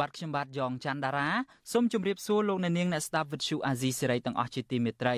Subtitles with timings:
[0.00, 1.28] បាទខ្ញុំបាទយ៉ងច័ន្ទដារា
[1.72, 5.16] សូមជម្រាបសួរលោកអ្នកនាងអ្នកស្ដាប់ Vuthu Azizi Serai ទាំងអស់ជាទីមេត្រី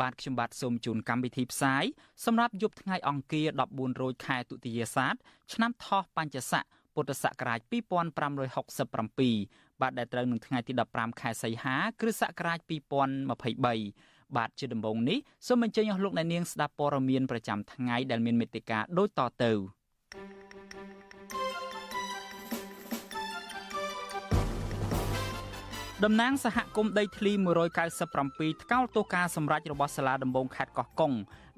[0.00, 1.84] បាទខ្ញុំបាទសូមជូនកម្មវិធីផ្សាយ
[2.24, 5.14] សម្រាប់យប់ថ្ងៃអង្គារ14រោចខែទុតិយាសាទ
[5.52, 6.64] ឆ្នាំថោះបัญចស័ក
[6.94, 12.58] ពុទ្ធសករាជ2567បាទដែលត្រូវនឹងថ្ងៃទី15ខែសីហាគ្រិស្តសករាជ
[13.28, 19.52] 2023បាទជាដំបូងនេះសូមអញ្ជើញអស់លោកអ្នកនាងស្ដាប់ព័ត៌មានប្រចាំថ្ងៃដែលមានមេត្តាដូចតទៅ
[26.04, 27.32] តំណាងសហគមន៍ដីធ្លី
[27.98, 31.12] 197ថ្កោលទោសការសម្រេចរបស់សាលាដំបងខេត្តកោះកុង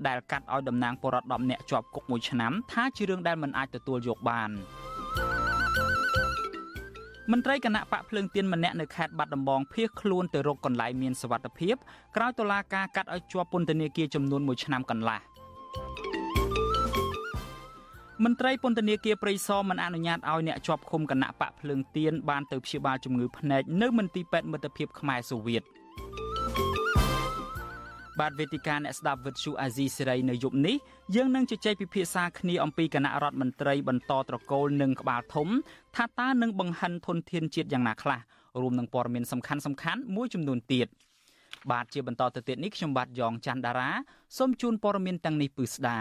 [0.07, 4.51] ដែលកាត់ឲ្យតំណាងបរដ្ឋ10នាក់ជាប់គុកមួយឆ្នាំថាជារឿងដែលមិនអាចទទួលយកបាន
[7.31, 11.75] មន្ត្រីគណៈបកភ្លើងទៀនម្នាក់នៅខេត្តបាត់ដំបងភៀសខ្លួនទៅរកកន្លែងមានសវត្ថិភាព
[12.17, 16.12] ក្រោយតុលាការកាត់ឲ្យជាប់ពន្ធនាគារចំនួន1ឆ្នាំកន្លះ
[18.25, 25.63] មន្ត្រីពន្ធនាគារព្រៃសរមិនអនុញ្ញាតឲ្យអ្នកជាប់ឃុំគណៈបកភ្លើងទៀនបានទៅព្យាបាលជំងឺភ្នែកនៅមន្ទីរពេទ្យមិត្តភាពខ្មែរសូវៀត
[28.21, 30.77] បាទវេទិកាអ្នកស្ដាប់វិទ្យុអាស៊ីសេរីនៅយប់នេះ
[31.15, 35.49] យើងនឹងជជែកពិភាក្សាគ្នាអំពីគណៈរដ្ឋមន្ត្រីបន្តត្រកូលនិងក្បាលធំ
[35.97, 38.21] ថាតើនឹងបង្ហិនធនធានជាតិយ៉ាងណាខ្លះ
[38.61, 40.89] រួមនឹងព័ត៌មានសំខាន់សំខាន់មួយចំនួនទៀត
[41.71, 43.91] បាទជាបន្តទៅទៀតនេះខ្ញុំបាទយ៉ងច័ន្ទដារា
[44.39, 45.99] សូមជូនព័ត៌មានទាំងនេះពឺស្ដា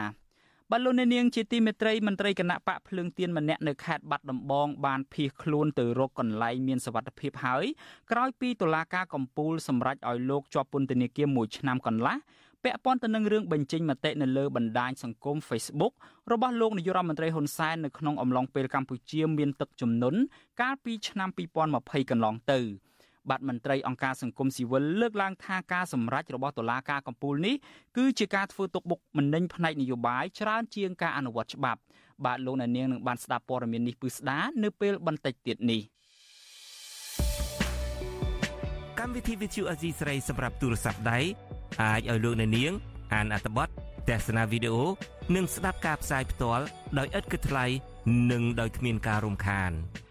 [0.74, 7.66] បាទលោកនាងជាទីមេត្រីមន្ត្រីគណៈបកភ្លើងទៀនម្នាក់នៅខេត្តបាត់ដំបងបានភៀសខ្លួនទៅរកកន្លែងមានសវត្ថិភាពហើយ
[8.12, 12.16] ក្រោយពីតុលាការកំពូលសម្រេចឲ្យលោកជាប់ពន្ធនាគារមួយឆ្នាំកន្លះ
[12.64, 15.94] ពាក់ព័ន្ធទៅនឹងរឿងបញ្ចេញមតិនៅលើបណ្ដាញសង្គម Facebook
[16.32, 20.20] របស់លោកនាយករដ្ឋមន្ត្រីហ៊ុនសែននៅក្នុងអំឡុងពេលកម្ពុជាមានទឹកជំនន់
[20.62, 21.30] កាលពីឆ្នាំ
[21.70, 22.62] 2020កន្លងទៅ។
[23.30, 27.56] បាទមន្ត្រីអង្គការសង្គមស៊ីវិលលើកឡើងថាការសម្រេចរបស់តុលាការកំពូលនេះ
[27.98, 31.80] គឺជាការធ្វើទុកបុកម្នេញផ្នែកនយោបាយច្រើនជាងការអនុវត្តច្បាប់
[32.26, 35.82] បាទលោកអ្នកនាងនឹងបានស្ដាប់ព័ត៌មាននេះពឺស្ដានៅពេលបន្តិចទៀតនេះ
[39.00, 41.20] កម្មវិធី Vithu Azizi ស្រីសម្រាប់ទូរស័ព្ទដៃ
[41.82, 42.72] អាចឲ្យលោកអ្នកនាង
[43.14, 43.68] អានអត្ថបទ
[44.10, 44.86] ទស្សនាវីដេអូ
[45.36, 46.64] និងស្ដាប់ការផ្សាយផ្ទាល់
[46.98, 47.66] ដោយឥតគិតថ្លៃ
[48.32, 49.72] និងដោយគ្មានការរំខាន។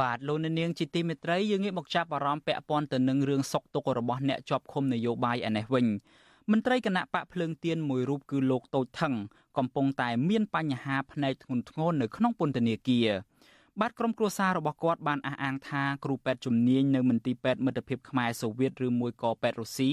[0.00, 5.86] បាទលោកនាងជាទីមេត្រីយើងងាកមកចាប់អារម្មណ៍ពាក់ព័ន្ធទៅនឹងរឿងសុកទុករបស់អ្នកជាប់ឃុំនយោបាយឯនេះវិញ
[6.50, 9.14] មន្ត្រីគណៈបកភ្លើងទៀនមួយរូបគឺលោកតូចថង
[9.58, 13.08] កំពុងតែមានបញ្ហាផ្នែកធ្ងន់ធ្ងរនៅក្នុងពន្ធនាគារ
[13.80, 19.90] បាទក្រុមគ្រួសាររបស់គាត់បានអះអាងថាគ្រូពេទ្យជំនាញនៅមន្ទីរពេទ្យមិត្តភាពខ្មែរសូវៀតឬមួយក៏ពេទ្យរុស្ស៊ី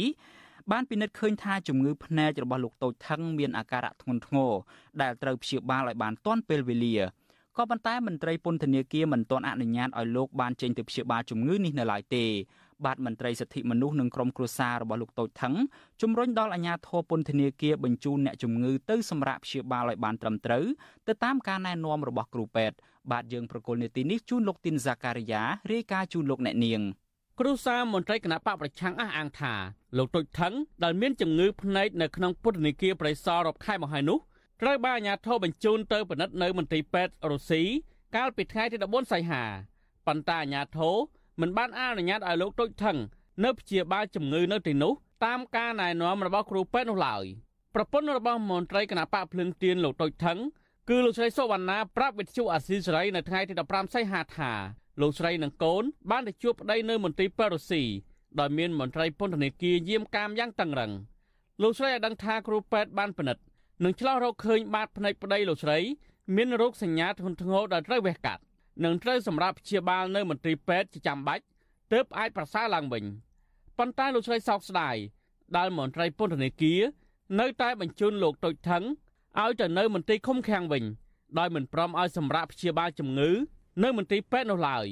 [0.72, 4.52] បានពិនិត្យឃើញថាជំងឺភ្នែករបស់លោកតូចថងមានអាការៈធ្ងន់ធ្ងរ
[5.02, 6.96] ដែលត្រូវព្យាបាលឲ្យបានទាន់ពេលវេលា
[7.58, 12.26] ក៏ប៉ុន្តែមន្ត្រីពន្ធនាគារមិនទាន់អនុញ្ញាតឲ្យលោកបានចេញទៅព្យាបាលជំងឺនេះនៅឡើយទេ
[12.86, 15.56] បាទមន្ត្រីសិទ្ធិមនុស្សនិងក្រុមគ្រួសាររបស់លោកតូចថង
[16.02, 20.66] ជំរុញដល់អាជ្ញាធរពន្ធនាគារបញ្ជូនអ្នកជំងឺទៅសម្រាប់ព្យាបាលឲ្យបានត្រឹមត្រូវ
[21.08, 22.78] ទៅតាមការណែនាំរបស់គ្រូពេទ្យ
[23.12, 26.82] បាទយើងប្រកុលនេតិនេះជូនលោកទីនហ្សាការីយ៉ារាយការណ៍ជូនលោកអ្នកនាង
[27.40, 29.54] គ្រូសាមន្ត្រីគណៈបកប្រឆាំងអះអាងថា
[29.98, 30.54] លោកតុចថង
[30.84, 34.20] ដែលមានជំងឺភ្នែកនៅក្នុងពន្ធនាគារប្រៃសណរាប់ខែមកហើយនោះ
[34.64, 37.62] ត្រូវបានអាជ្ញាធរបញ្ជូនទៅពិនិត្យនៅមន្ទីរពេទ្យរុស្ស៊ី
[38.16, 39.44] កាលពីថ្ងៃទី14សីហា
[40.08, 40.96] ប៉ុន្តែអាជ្ញាធរ
[41.42, 42.98] មិនបានអនុញ្ញាតឲ្យលោកទុចថង
[43.44, 44.94] នៅព្យាបាលជំងឺនៅទីនោះ
[45.26, 47.24] តាមការណែនាំរបស់គ្រូពេទ្យនោះឡើយ
[47.76, 50.38] ប្រពន្ធរបស់មន្ត្រីគណៈបកភ្លឹងទៀនលោកទុចថង
[50.90, 54.52] គឺលោកស្រីសុវណ្ណាប្រាប់វិទ្យុអាស៊ីសេរីនៅថ្ងៃទី15សីហាថា
[55.02, 57.84] លោកស្រីនិងកូនបានទៅជួបប្តីនៅមន្ទីរពេទ្យរុស្ស៊ី
[58.40, 60.92] ដោយមានមន្ត្រីពន្ធនាគារយាមកាមយ៉ាងតឹងរឹង
[61.62, 63.44] លោកស្រីឲ្យដឹងថាគ្រូពេទ្យបានពិនិត្យ
[63.84, 65.80] នឹងឆ្លោះរកឃើញបាតភ្នែកប្តីលោកស្រី
[66.36, 68.42] មានរោគសញ្ញាធ្ងន់ធ្ងរដែលត្រូវវះកាត់
[68.84, 71.44] និងត្រូវសម្រាប់ព្យាបាលនៅមន្ទីរពេទ្យជាចាំបាច់
[71.92, 73.04] ទើបអាចប្រសើរឡើងវិញ
[73.78, 74.96] ប៉ុន្តែលោកស្រីសោកស្ដាយ
[75.58, 76.82] ដែលមន្ត្រីពន្ធនាគារ
[77.40, 78.84] នៅតែបញ្ជូនលោកតូចថង
[79.42, 80.84] ឲ្យទៅនៅមន្ទីរឃុំឃាំងវិញ
[81.40, 83.32] ដោយមិនព្រមឲ្យសម្រាប់ព្យាបាលជំងឺ
[83.84, 84.86] នៅមន្ទីរពេទ្យនោះឡើយ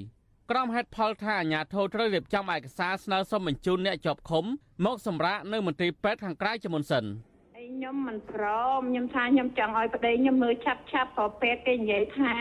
[0.50, 4.45] ក្រុមហេតុផលថាអាជ្ញាធរត្រូវរៀបចំឯកសារស្នើសុំបញ្ជូនអ្នកជាប់ឃុំ
[4.85, 7.06] មកសម្រាកនៅមន្ទីរពេទ្យខាងក្រៅជាមុនសិន។
[7.59, 8.44] ខ្ញុំមិនព្រ
[8.77, 12.35] មខ្ញុំថាខ្ញុំចង់ឲ្យប្តីខ្ញុំមើលឆាប់ឆាប់ព្រោះពេទ្យគេនិយាយថា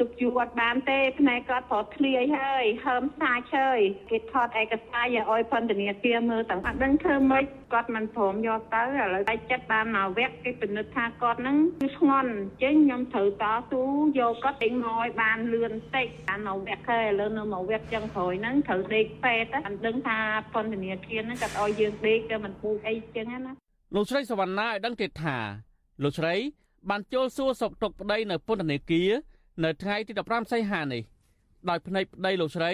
[0.00, 3.80] ទុកយូរអត់បានទេផ្នែកគាត់ព្រោះធ្លាយហើយហើមសាច់ហើយ
[4.10, 13.82] គេថតឯកសារឲ្យពន្ធនាគារមើលទាំងអត់ដឹងធ្វើម៉េចគាត់មិនព្រមយកទៅឥឡូវតែចិត្តបានមកវគ្គគេពិនិត្យថាគាត់ហ្នឹងគឺស្ងន់អញ្ចឹងខ្ញុំត្រូវតស៊ូ
[14.18, 20.18] យកគាត់ដេញមកឲ្យបានលឿនតិចបានមកវគ្គហើយឥឡូវនៅមកវគ្គចឹងក្រោយហ្នឹងត្រូវដេកពេទ្យអត់ដឹងថា
[20.54, 23.63] ពន្ធនាគារហ្នឹងគាត់ឲ្យយើងដេកក៏មិនពូកអីចឹងណា
[23.96, 25.36] លោកស្រីសវណ្ណាឲ្យដឹងទៀតថា
[26.02, 26.34] លោកស្រី
[26.90, 29.10] បានចូលសួរសុខទុក្ខប្តីនៅពន្ធនាគារ
[29.64, 31.02] នៅថ្ងៃទី15សីហានេះ
[31.68, 32.72] ដោយភ្នែកប្តីលោកស្រី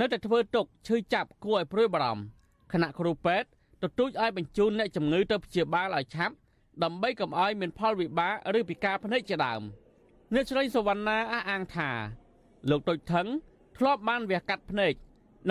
[0.00, 2.24] នៅតែធ្វើទុកឈឺចាប់គួរឲ្យព្រួយបារម្ភ
[2.72, 3.48] គណៈគ្រូពេទ្យ
[3.82, 6.34] ទទូចឲ្យបញ្ជូនអ្នកជំងឺទៅព្យាបាលឲ្យឆាប់
[6.82, 9.62] ដើម្បីកុំឲ្យមានផលវិបាកឬពិការភ្នែកជាដើម
[10.34, 11.90] អ្នកស្រីសវណ្ណាអះអាងថា
[12.70, 13.26] លោកទុចថង
[13.76, 14.94] ធ្លាប់បានវះកាត់ភ្នែក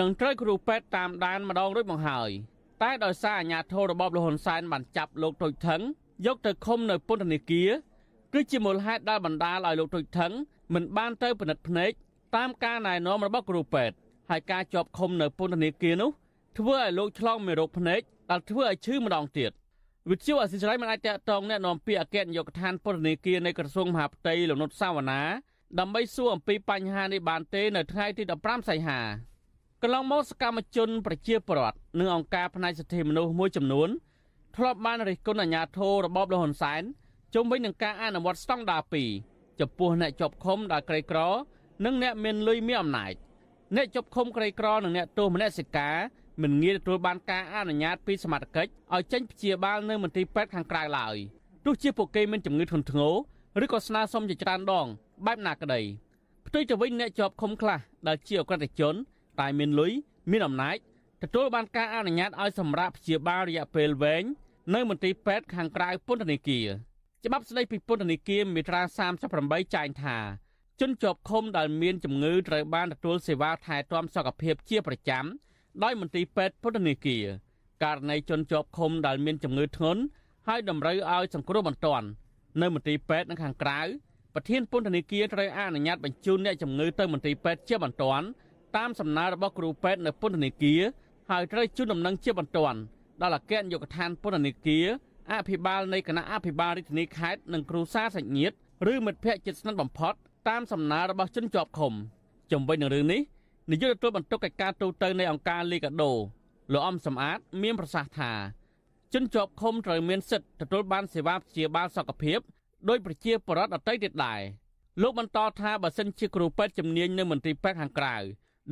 [0.00, 2.30] និងត្រូវគ្រូពេទ្យតាមដានម្ដងរួចមកហើយ។
[2.81, 5.81] តែដោយសារអាញាធររបបលហ៊ុនសែនបានចាប់លោកទុយថង
[6.25, 7.69] យកទៅឃុំនៅពន្ធនាគារ
[8.33, 10.31] គឺជាមូលហេតុដែលបណ្ដាលឲ្យលោកទុយថង
[10.73, 11.91] មិនបានទៅពិនិត្យភ្នែក
[12.35, 13.95] តាមការណែនាំរបស់គ្រូពេទ្យ
[14.29, 16.11] ហើយការជាប់ឃុំនៅពន្ធនាគារនោះ
[16.57, 19.51] ធ្វើឲ្យលោកឆ្លងមេរោគភ្នែកដែលធ្វើឲ្យឈឺម្ដងទៀត
[20.09, 25.21] វិទ្យុអសិរ័យមិនអាចតតងแนะនាំពាក្យអគ្គនាយកដ្ឋានពន្ធនាគារនៃក្រសួងមហាផ្ទៃលោកនុតសាវណ្ណា
[25.79, 29.05] ដើម្បីសួរអំពីបញ្ហានេះបានទេនៅថ្ងៃទី15សីហាក
[29.86, 33.88] ន្លងមកសកម្មជន ប្រជាពលរដ្ឋនិងអង្គការផ្នែកសិទ្ធិមនុស្សមួយចំនួន
[34.56, 36.82] ធ្លាប់បានរិះគន់អាជ្ញាធររបបលហ៊ុនសែន
[37.34, 38.82] ជុំវិញនឹងការអនុវត្តស្តង់ដារ
[39.20, 41.18] 2ចំពោះអ្នកជាប់ឃុំដែលក្រីក្រ
[41.84, 43.12] និងអ្នកមានលុយមានអំណាច
[43.76, 45.96] អ្នកជាប់ឃុំក្រីក្រនិងអ្នកទោសមនសិការ
[46.42, 51.16] មិនងាយទទួលបានការអនុញ្ញាតពីសមត្ថកិច្ចឲ្យចេញព្យាបាលនៅមន្ទីរពេទ្យខាងក្រៅឡើយ
[51.64, 53.00] ទោះជាពួកគេមានជំងឺធ្ងន់ធ្ង
[53.60, 54.86] រឬក៏ស្នើសុំជាច្រើនដង
[55.26, 55.80] បែបណាក្តី
[56.46, 58.94] ផ្ទុយទៅវិញអ្នកជាប់ឃុំខ្លះដែលជាអក្រិតជន
[59.40, 59.92] តែមានលុយ
[60.30, 60.76] មានអំណាច
[61.22, 64.24] ទទួលបានការអនុញ្ញាតឲ្យសម្រាប់ព្យាបាលរយៈពេលវែង
[64.74, 66.66] នៅមន្ទីរពេទ្យខាងក្រៅពន្ធនាគារ
[67.24, 68.82] ច្បាប់ស្តីពីពន្ធនាគារមាត្រា
[69.28, 70.16] 38ចែងថា
[70.80, 75.24] ជនជាប់ឃុំដែលមានជំងឺត្រូវបានទទួលសេវាថែទាំសុខភាពជាប្រចាំ
[75.82, 77.24] ដោយមន្ទីរពេទ្យពន្ធនាគារ
[77.84, 80.02] ករណីជនជាប់ឃុំដែលមានជំងឺធ្ងន់
[80.48, 82.06] ហើយតម្រូវឲ្យសង្គ្រោះបន្ទាន់
[82.62, 83.80] នៅមន្ទីរពេទ្យនៅខាងក្រៅ
[84.34, 88.26] ប្រធានពន្ធនាគារត្រូវអនុញ្ញាតបញ្ជូនអ្នកជំងឺទៅមន្ទីរពេទ្យជាបន្ទាន់
[88.76, 90.82] តាមសំណើរបស់គ្រូពេទ្យនៅពន្ធនាគារ
[91.30, 92.78] ហើយត្រូវជូនដំណឹងជាបន្ទាន់
[93.22, 94.86] ដល់អគ្គនាយកដ្ឋានពន្ធនាគារ
[95.32, 98.54] អភិបាលនៃគណៈអភិបាលរាជធានីខេត្តនិងគ្រូសាសាច់ញាតិ
[98.92, 100.14] ឬមិត្តភ័ក្តិជិតស្និទ្ធបំផុត
[100.48, 101.92] តាមសំណើរបស់ជនជាប់ឃុំ
[102.52, 103.20] ជំវិញនឹងរឿងនេះ
[103.70, 106.12] នាយកទទួលបន្ទុកកិច្ចការទូតទៅនៃអង្គការលីកាដូ
[106.72, 108.32] លោកអំសំអាត មានប្រសាសន៍ថា
[109.14, 112.38] ជនជាប់ឃុំត្រូវមានសិទ្ធិទទួលបានសេវាព្យាបាលសុខភាព
[112.88, 114.40] ដោយប្រជាពលរដ្ឋដទៃទៀតដែរ
[115.02, 118.16] លោកបន្តថាបើសិនជាគ្រូពេទ្យជំនាញនៅមន្ទីរពេទ្យខាងក្រៅ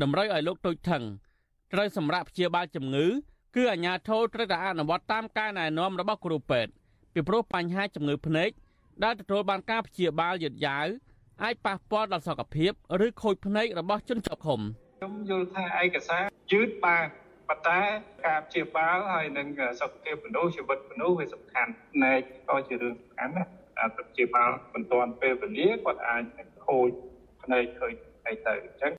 [0.02, 1.02] តម្រូវឲ្យលោកទូចថង
[1.72, 3.06] ត្រូវសម្រាប់ព្យាបាលជំងឺ
[3.56, 6.72] គឺអាជ្ញាធរត្រូវតែអនុវត្តតាមការណែនាំរបស់គ្រូពេទ្យ
[7.12, 8.50] ពីព្រោះបញ្ហាជំងឺភ្នែក
[9.04, 10.86] ដែលទទួលបានការព្យាបាលយឺតយ៉ាវ
[11.42, 12.72] អាចប៉ះពាល់ដល់សុខភាព
[13.06, 14.60] ឬខូចភ្នែករបស់ជនជាប់ឃុំ
[14.98, 17.04] ខ្ញុំយល់ថាឯកសារយឺតបាន
[17.48, 17.80] ប៉ុន្តែ
[18.26, 19.46] ការព្យាបាលហើយនឹង
[19.80, 23.44] សុខភាពមនុស្សជីវិតមនុស្សវាសំខាន់ភ្នែកក៏ជារឿងសំខាន់ណា
[23.80, 26.22] អាព្យាបាលមិនទាន់ពេលវេលាគាត់អាច
[26.66, 26.88] ខូច
[27.42, 27.92] ភ្នែកឃើញ
[28.26, 28.92] អីទៅអញ្ចឹង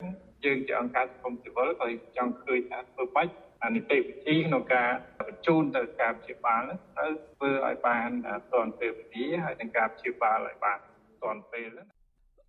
[0.46, 1.88] យើងជាអង្គការសង្គមស៊ីវិលក៏
[2.18, 3.34] ចង់ឃើញថាធ្វើបាច់
[3.64, 4.90] អានីតិវិធីក្នុងការ
[5.28, 6.62] បញ្ជូនទៅការព្យាបាល
[6.96, 8.10] ត្រូវធ្វើឲ្យបាន
[8.54, 10.80] ទាន់ពេលវេលាហើយនឹងការព្យាបាលឲ្យបាន
[11.24, 11.70] ទាន់ពេល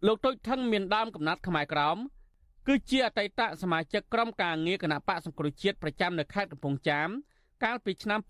[0.07, 1.99] លោកទុចថងមានដើមកំណត់ខ្មែរក្រម
[2.67, 7.09] គឺជាអតីតសមាជិកក្រុមការងារគណៈបកសង្គ្រោះជាតិប្រចាំនៅខេត្តកំពង់ចាម
[7.65, 8.21] កាលពីឆ្នាំ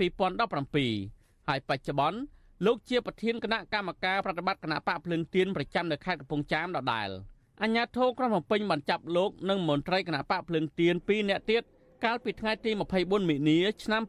[0.68, 2.18] 2017ហើយបច្ចុប្បន្ន
[2.66, 7.10] លោកជាប្រធានគណៈកម្មការប្រតិបត្តិគណៈបកភ្លឹងទៀនប្រចាំនៅខេត្តកំពង់ចាមដដែល។
[7.62, 11.62] អញ្ញាធិក្រុងភ្នំពេញបានចាប់លោកនិងមន្ត្រីគណៈបកភ្លើងទៀន2នាក់ទៀត
[12.04, 12.70] កាលពីថ្ងៃទី
[13.00, 14.02] 24មីនាឆ្នាំ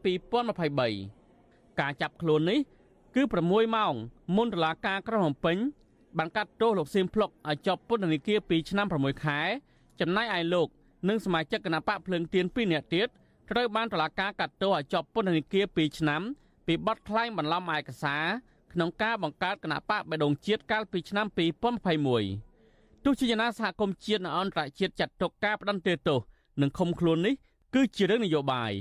[0.62, 2.58] 2023ការចាប់ខ្លួននេះ
[3.14, 3.94] គឺ6ម៉ោង
[4.36, 5.56] មុនតុលាការក្រុងភ្នំពេញ
[6.18, 9.40] បានកាត់ទោសលោកសៀមភ្លុកឲ្យជាប់ពន្ធនាគារ2ឆ្នាំ6ខែ
[10.00, 10.68] ចំណែកឯលោក
[11.08, 13.08] និងសមាជិកគណៈបកភ្លើងទៀន2នាក់ទៀត
[13.50, 16.22] ត្រូវបានតុលាការកាត់ទោសឲ្យជាប់ពន្ធនាគារ2ឆ្នាំ
[16.66, 18.24] ពីបទក្លែងបន្លំឯកសារ
[18.72, 21.74] ក្នុងការបង្កើតគណៈបកបេដងជាតិកាលពីឆ្នាំ2021ទោះ
[23.20, 26.18] ជាយ៉ាងណាសហគមន៍ជាតិនិងអន្តរជាតិចាត់ទុកការផ្ដន្ទាទោស
[26.60, 27.34] និងឃុំខ្លួននេះ
[27.74, 28.72] គឺជារឿងនយោបាយ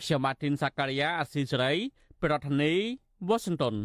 [0.00, 1.72] ខ្ញុំម៉ាទីនសាការីយ៉ាអស៊ីសេរី
[2.22, 2.80] ប្រធានាធិ
[3.28, 3.76] បតី Washington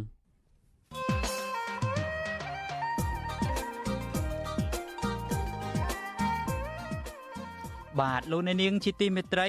[8.00, 9.48] បាទលោកអ្នកនាងជាទីមេត្រី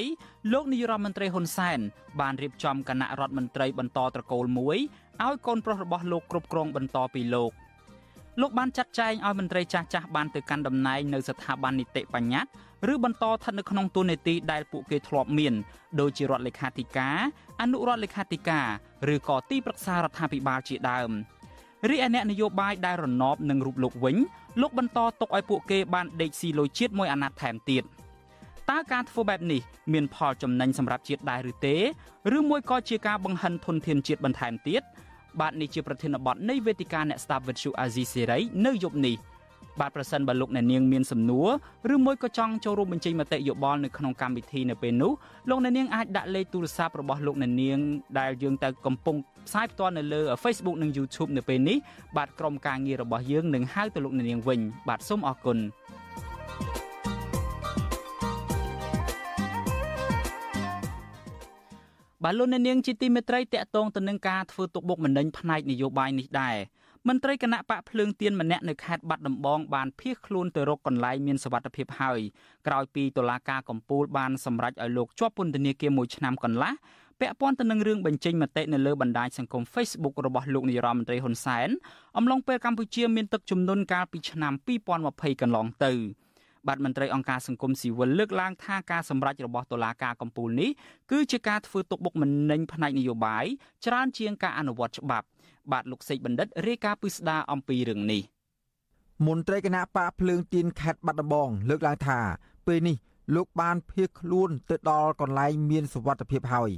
[0.52, 1.78] លោកនាយរដ្ឋមន្ត្រីហ៊ុនសែន
[2.20, 4.78] បានរៀបចំគណៈរដ្ឋមន្ត្រីបន្តត្រកូលមួយ
[5.24, 7.52] ឲ្យកូនប្រុសរបស់លោកគ្រប់គ្រងបន្តពីលោក
[8.42, 15.54] លោកបានចាត់ចែងឲ្យមន្ត្រីចាស់ចាស់បានទៅកាន់តំណែងនៅស្ថាប័ននីតិបញ្ញត្តិឬបន្តស្ថិតនៅក្នុងតួនាទីដែលពួកគេធ្លាប់មាន
[16.00, 17.16] ដូចជារដ្ឋលេខាធិការ
[17.60, 18.66] អនុរដ្ឋលេខាធិការ
[19.14, 21.10] ឬក៏ទីប្រឹក្សារដ្ឋាភិបាលជាដើម
[21.90, 24.16] រីឯអ្នកនយោបាយដែលរណបនឹងរូបលោកវិញ
[24.60, 27.82] លោកបន្តទុកឲ្យពួកគេបានដេកស៊ីលុយជាតិមួយអាណត្តិថែមទៀត
[28.70, 29.60] តើការធ្វើបែបនេះ
[29.92, 31.76] មានផលចំណេញសម្រាប់ជាតិដែរឬទេ
[32.36, 34.82] ឬមួយក៏ជាការបង្ហិនធនធានជាតិបន្ថែមទៀត
[35.40, 39.16] បាទនេះជាប្រធានបទនៃវេទិកាអ្នកស្ដាប់វិទ្យុអាស៊ីសេរីនៅយប់នេះ
[39.80, 41.48] បាទប្រសិនបើលោកអ្នកនាងមានសំណួរ
[41.94, 45.12] ឬមួយក៏ចង់ចូលរួមបញ្ចេញមតិយោបល់នៅក្នុងកម្មវិធីនៅពេលនោះ
[45.50, 47.78] លោកអ្នកនាងអាចដាក់លេខទូរស័ព្ទរបស់លោកអ្នកនាង
[48.18, 49.16] ដែលយើងទៅកំពុង
[49.46, 51.76] ផ្សាយផ្ទាល់នៅលើ Facebook និង YouTube នៅពេលនេះ
[52.16, 55.58] បាទក្រុមការងាររបស់យើងនឹងហៅទៅលោកអ្នកនាងវិញបាទសូមអរគុណ
[62.24, 66.56] បាទលោកអ្នកនាងជាទីមេត្រីតកតងទៅនឹងការធ្វើទុកបុកម្នេញផ្នែកនយោបាយនេះដែរ
[67.08, 72.20] មន្ត្រីគណៈបកភ្លើងទៀនម្នាក់នៅខេត្តបាត់ដំបងបានភៀសខ្លួនទៅរកកន្លែងមានសុវត្ថិភាពហើយ
[72.66, 76.72] ក្រោយពីតុលាការកំពូលបានសម្រេចឲ្យលោកជាប់ពន្ធនាគារមួយឆ្នាំកន្លះ
[77.20, 81.68] ពាក់ព័ន្ធទៅនឹងរឿងបញ្ចេញមតិនៅលើបណ្ដាញសង្គម Facebook របស់លោកនាយរដ្ឋមន្ត្រីហ៊ុនសែន
[82.16, 84.52] អំឡុងពេលកម្ពុជាមានទឹកជំនន់កាលពីឆ្នាំ
[84.98, 85.92] 2020កន្លងទៅ
[86.66, 90.70] បាទមន្ត្រីអង្គការសង្គមស៊ីវិលលើកឡើងថាការសម្រេចរបស់តុលាការកំពូលនេះ
[91.10, 93.44] គឺជាការធ្វើទុកបុកម្នេញផ្នែកនយោបាយ
[93.86, 95.26] ច្រើនជាងការអនុវត្តច្បាប់
[95.72, 98.22] បាទលោកសេកបណ្ឌិតរាយការណ៍ពីស្ដារអំពីរឿងនេះ
[99.26, 102.20] មន្ត្រីគណៈបកភ្លើងទៀនខេត្តបាត់ដំបងលើកឡើងថា
[102.66, 102.96] ពេលនេះ
[103.34, 106.70] លោកបានភៀសខ្លួនទៅដល់កន្លែងមានសុវត្ថិភាពហើយ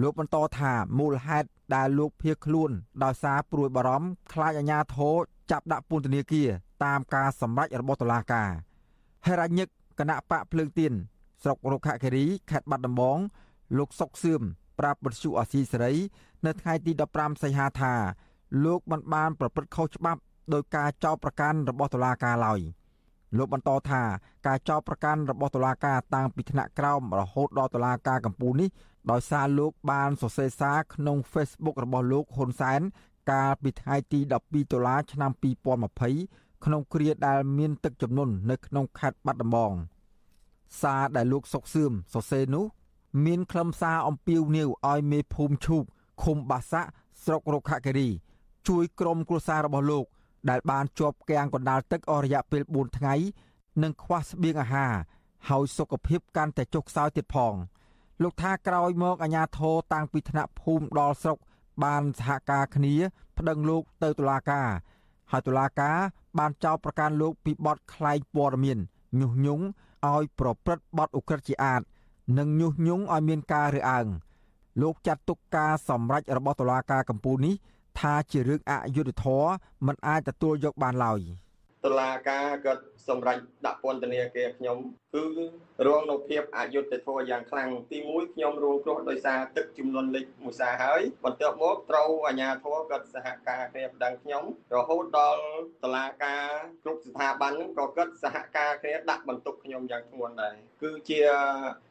[0.00, 2.70] លោកបន្តថាមូលហេតុដែលលោកភៀសខ្លួន
[3.04, 5.16] ដោយសារព្រួយបារម្ភខ្លាចអាជ្ញាធរ
[5.50, 6.48] ចាប់ដាក់ពន្ធនាគារ
[6.84, 8.50] តាមការសម្រេចរបស់តុលាការ
[9.26, 10.92] ហេរ៉ាញឹកគណៈបកភ្លើងទៀន
[11.42, 13.18] ស្រុករុក្ខគិរីខេត្តបាត់ដំបង
[13.78, 14.42] លោកសុកសឿម
[14.78, 15.94] ប្រាប់បទសុអសីសេរី
[16.46, 17.94] នៅថ្ងៃទី15សីហាថា
[18.64, 20.20] លោកមិនបានប្រព្រឹត្តខុសច្បាប់
[20.52, 22.60] ដោយការចោទប្រកាន់របស់តុលាការឡើយ
[23.38, 24.02] លោកបន្តថា
[24.46, 28.70] ការចោទប្រកាន់របស់តុលាការតាំងពីថ្នាក់ក្រោមរហូតដល់តុលាការកំពូលនេះ
[29.10, 32.80] ដោយសារលោកបានសរសេរសារក្នុង Facebook របស់លោកហ៊ុនសែន
[33.30, 35.30] កាលពីថ្ងៃទី12តុលាឆ្នាំ
[35.94, 39.72] 2020 ក្នុងគ្រាដែលមានទឹកជំនន់នៅក្នុងខេត្តបាត់ដំបង
[40.82, 42.64] សារដែលលោកសុកសឿមសរសេរនោះ
[43.26, 45.84] មានខ្លឹមសារអំពាវនាវឲ្យមេភូមិឈូក
[46.22, 46.90] ឃុំបាសាក់
[47.24, 48.08] ស្រុករុក្ខគិរី
[48.68, 50.04] ជួយក្រុមគ្រួសាររបស់លោក
[50.50, 53.14] ដែលបានជាប់គាំងកណ្ដាលទឹកអស់រយៈពេល4ថ្ងៃ
[53.82, 54.92] និងខ្វះស្បៀងអាហារ
[55.48, 57.54] ហើយសុខភាពកាន់តែចុះខ្សោយទៀតផង
[58.22, 61.38] លោកថាក្រោយមកអាជ្ញាធរតាំងពីថ្នាក់ភូមិដល់ស្រុក
[61.84, 62.94] បានសហការគ្នា
[63.38, 64.68] ប្តឹងលោកទៅតុលាការ
[65.30, 65.98] ហើយតុលាការ
[66.38, 68.78] បានចោទប្រកាន់លោកពីបទក្លែងព័ត៌មាន
[69.20, 69.64] ញុះញង់
[70.12, 71.82] ឲ្យប្រព្រឹត្តបទឧក្រិដ្ឋជាអាត
[72.38, 74.06] និងញុះញង់ឲ្យមានការរើសអើង
[74.82, 77.54] លោកចាត់ទុកការសម្រេចរបស់តុលាការកំពូលនេះ
[77.98, 79.50] ថាជារឿងអយុត្តិធម៌
[79.86, 81.20] មិនអាចទទួលយកបានឡើយ
[81.84, 82.72] តុលាការក៏
[83.08, 84.78] សម្រេចដាក់ពន្ធនាគារខ្ញុំ
[85.14, 85.24] គឺ
[85.86, 94.44] រងនៅភាពអយុត្តិធម៌យ៉ាងខ្លាំងទី1ខ្ញុំរងគ្រោះដោយសារទឹកជំនន់លិចមួយសាហើយបន្ទាប់មកត្រូវអាជ្ញាធរក៏សហការគ្នាប្តឹងខ្ញុំ
[94.74, 95.42] រហូតដល់
[95.84, 96.46] តុលាការ
[96.82, 101.20] គ្រប់ស្ថាប័នក៏ក៏សហការគ្នាដាក់បន្ទុកខ្ញុំយ៉ាងធ្ងន់ដែរគឺជា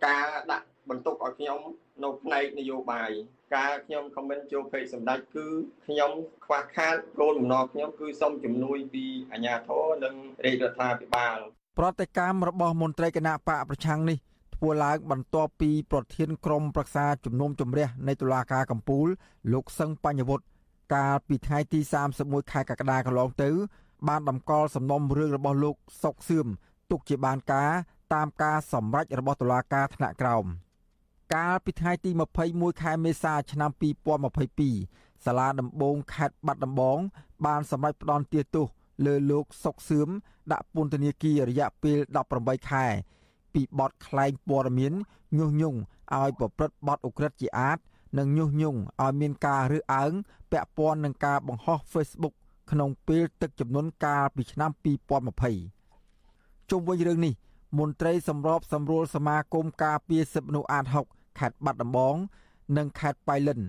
[0.05, 1.59] ការដាក់បន្ទុកឲ្យខ្ញុំ
[2.03, 3.11] នៅផ្នែកនយោបាយ
[3.55, 5.45] ការខ្ញុំខមមិនចូលពេកសម្ដេចគឺ
[5.87, 6.11] ខ្ញុំ
[6.45, 10.15] ខ្វះខាតគោលបំណងខ្ញុំគឺសូមជំនួយពីអាជ្ញាធរនិង
[10.45, 11.37] រាជរដ្ឋាភិបាល
[11.77, 14.17] ប្រតិកម្មរបស់មន្ត្រីគណៈបកប្រឆាំងនេះ
[14.55, 19.07] ធ្វើឡើងបន្ទាប់ពីប្រធានក្រុមប្រឹក្សាជំនុំជម្រះនៃតុលាការកំពូល
[19.53, 20.45] លោកសឹងបញ្ញវុឌ្ឍ
[20.95, 21.79] កាលពីថ្ងៃទី
[22.15, 23.49] 31ខែកក្កដាកន្លងទៅ
[24.07, 26.47] បានតម្កល់សំណុំរឿងរបស់លោកសុកសឿម
[26.91, 27.71] ទុកជាបានការ
[28.13, 30.45] តាមការសម្រេចរបស់តុលាការថ្នាក់ក្រោម។
[31.35, 32.11] កាលពីថ្ងៃទី
[32.45, 33.71] 21ខែមេសាឆ្នាំ
[34.47, 36.99] 2022សាលាដំបងខេត្តបាត់ដំបង
[37.45, 38.65] បានសម្រេចផ្តន្ទាទោស
[39.05, 40.09] លើលោកសុកសឿម
[40.51, 41.97] ដាក់ពន្ធនាគាររយៈពេល
[42.33, 42.85] 18ខែ
[43.53, 44.93] ពីបទក្លែងព័ត៌មាន
[45.37, 45.79] ញុះញង់
[46.17, 47.77] ឲ្យប្រព្រឹត្តបទឧក្រិដ្ឋជាអាត
[48.17, 50.11] និងញុះញង់ឲ្យមានការរើសអើង
[50.51, 52.33] ពាក់ព័ន្ធនឹងការបង្ហោះ Facebook
[52.71, 54.71] ក្នុងពេលទឹកជំនន់កាលពីឆ្នាំ
[55.85, 57.33] 2020ជុំវិញរឿងនេះ
[57.77, 62.15] មន្ត្រីសម្របសម្រួលសមាគមការពារសិទ្ធិមនុស្សអាត6 ខេត្តបាត់ដំបង
[62.77, 63.59] និងខេត្តប៉ៃលិន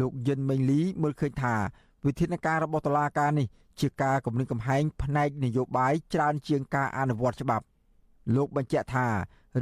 [0.00, 1.54] លោកយិនមេងលីមើលឃើញថា
[2.06, 3.46] វិធានការរបស់តុលាការនេះ
[3.80, 7.64] ជាការគំរាមកំហែងផ្នែកនយោបាយច្រើនជាងការអនុវត្តច្បាប់
[8.34, 9.06] លោកបញ្ជាក់ថា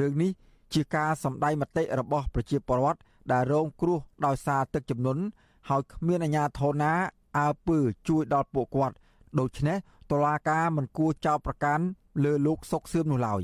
[0.01, 0.31] រឿងនេះ
[0.75, 3.01] ជាការសម្ដែងមតិរបស់ប្រជាពលរដ្ឋ
[3.33, 5.23] ដែលរងគ្រោះដោយសារទឹកជំនន់
[5.69, 6.93] ហើយគ្មានអាជ្ញាធរណា
[7.39, 8.95] អើពើជួយដល់ពួកគាត់
[9.39, 9.77] ដូច្នេះ
[10.11, 11.85] តុលាការមិនគួរចោទប្រកាន់
[12.25, 13.43] លើលោកសុកសឿមនោះឡើយ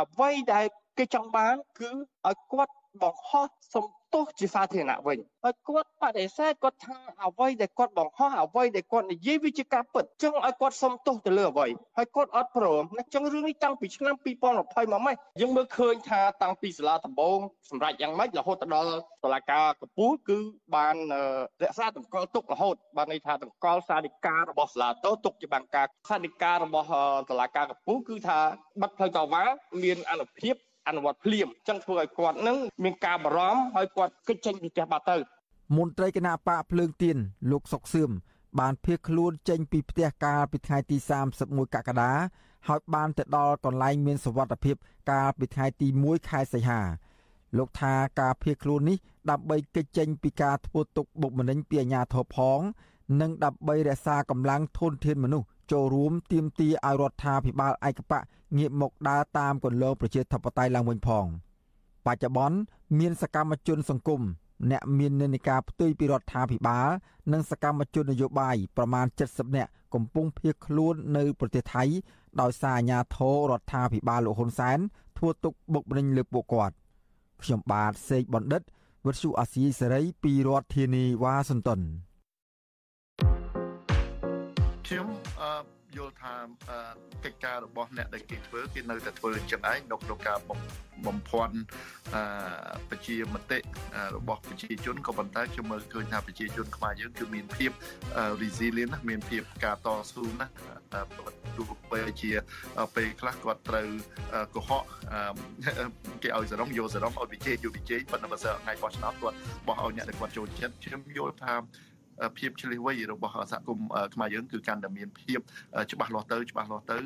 [0.00, 0.66] អ្វីដែល
[0.98, 2.72] គេចង់បានគឺឲ្យគាត់
[3.02, 17.38] បង្ហោះសំទោសជាសាធារណៈវិញហើយគាត់បដិសេធគាត់ថាអ្វីដែលគាត់បង្ហោះអ្វីដែលគាត់និយាយវាជាការពិតចឹងឲ្យគាត់សុំទោសទៅលើអ្វីហើយគាត់អត់ព្រមណាចឹងរឿងនេះតាំងពីឆ្នាំ2020មកម៉េចយើងមើលឃើញថាតាំងពីសាលាដំបង
[17.70, 18.92] សម្រាប់យ៉ាងម៉េចរហូតដល់
[19.24, 20.38] តុលាការកំពូលគឺ
[20.76, 20.96] បាន
[21.62, 26.88] រក្សាតម្កល់ទុករហូតបានន័យថាតម្កល់សាធិការរបស់សាលាតោទុកជាបានការសាធិការរបស់
[27.30, 28.38] តុលាការកំពូលគឺថា
[28.82, 29.44] បិទផ្លូវតវ៉ា
[29.82, 30.56] មានអនុភាព
[30.88, 35.16] អនុវត្តភ្លាមចឹងធ្វើឲ្យគាត់នឹងមានការបារម្ភហើយគាត់គិតចេញពីផ្ទះបាត់ទៅ
[35.76, 37.16] មន្ត្រីគណៈបកភ្លើងទៀន
[37.50, 38.10] លោកសុកសឿម
[38.60, 40.96] បានភៀសខ្លួនចេញពីផ្ទះកាលពីថ្ងៃទី
[41.36, 42.12] 31កក្កដា
[42.68, 44.76] ហើយបានទៅដល់កន្លែងមានសវត្ថភាព
[45.10, 46.80] កាលពីថ្ងៃទី1ខែសីហា
[47.58, 48.98] លោកថាការភៀសខ្លួននេះ
[49.30, 52.60] ដើម្បីគេចចេញពីការធ្វើទុកបុកម្នេញពីអាជ្ញាធរផង
[53.20, 58.22] និងដើម្បីរក្សាកម្លាំងធនធានមនុស្ស ចូលរួមទាមទារឲ្យរដ្ឋាភិបាលឯកបក
[58.58, 61.26] ងាកមកដើរតាមគន្លងប្រជាធិបតេយ្យឡើងវិញផង
[62.06, 62.58] បច្ចុប្បន្ន
[62.98, 64.22] មានសកម្មជនសង្គម
[64.70, 66.88] អ្នកមាននិន្នាការផ្ទុយពីរដ្ឋាភិបាល
[67.32, 71.84] និងសកម្មជននយោបាយប្រមាណ70នាក់កំពុងភៀសខ្លួននៅប្រទេសថៃ
[72.40, 74.78] ដោយសារអាញាធររដ្ឋាភិបាលលោកហ៊ុនសែន
[75.16, 76.74] ធ្វើទុកបុកម្នេញលើពួកគាត់
[77.42, 78.62] ខ្ញុំបាទសេកបណ្ឌិត
[79.06, 81.80] វិទ្យុអាស៊ីសេរីពីរដ្ឋធានីវ៉ាស៊ីនតោន
[85.96, 86.34] យល់ថា
[87.24, 90.38] កិច្ចការរបស់អ្នកដែលគេធ្វើគេនៅតែធ្វើចឹងឯងនៅក្នុងការ
[91.06, 91.56] បំភាន់
[92.90, 93.58] ប្រជាមតិ
[94.16, 97.70] របស់ប្រជាជនក៏ប៉ុន្តែខ្ញុំមើលឃើញថាប្រជាជនខ្មែរយើងគឺមានភាព
[98.42, 100.46] resilient ណាមានភាពការតស៊ូណា
[101.56, 102.30] ទោះបីជា
[102.96, 103.88] ពេលខ្លះគាត់ត្រូវ
[104.54, 104.82] កុហក
[106.22, 111.54] គេឲ្យសរងយកសរងឲ្យវិជ័យយកវិជ័យប៉ុន្តែបើសិនថ្ងៃបោះឆ្នោតគាត់បោះឲ្យអ្នកដែលគាត់ចូលចិត្តខ្ញុំយល់ថា
[112.38, 115.38] ភាពឆ្លៀសវៃរបស់សហគមន៍ខ្មែរយើងគឺកាន់តែមានភាព
[115.92, 116.98] ច្បាស់លាស់ទៅច្បាស់លាស់ទៅ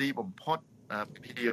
[0.00, 0.58] ទីបំផុត
[1.26, 1.52] ភាព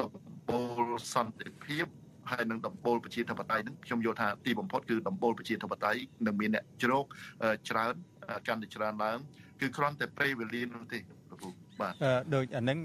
[0.00, 0.10] ដំ
[0.48, 1.86] បូលសន្តិភាព
[2.30, 7.04] ហើយនឹងដំបូលប្រជាធិបតេយ្យនឹងខ្ញុំយល់ថាទីបំផុតគឺដំបូលប្រជាធិបតេយ្យនឹងមានអ្នកជ្រោក
[7.70, 7.94] ច្រើន
[8.48, 9.18] កាន់តែច្រើនឡើង
[9.60, 10.98] គឺគ្រាន់តែព្រៃវេលានោះទេ
[11.80, 11.92] បាទ
[12.34, 12.78] ដូចអានឹង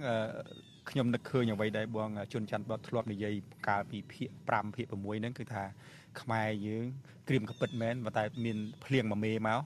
[0.89, 3.33] ខ្ញុំនឹកឃើញអ្វីដែលបងជុនច័ន្ទបតធ្លាប់និយាយ
[3.67, 5.63] កាលពីភាគ5ភាគ6ហ្នឹងគឺថា
[6.21, 6.85] ខ្មែរយើង
[7.27, 9.61] ក្រៀមកពិតមែនតែមានភ្លៀងមួយមេមក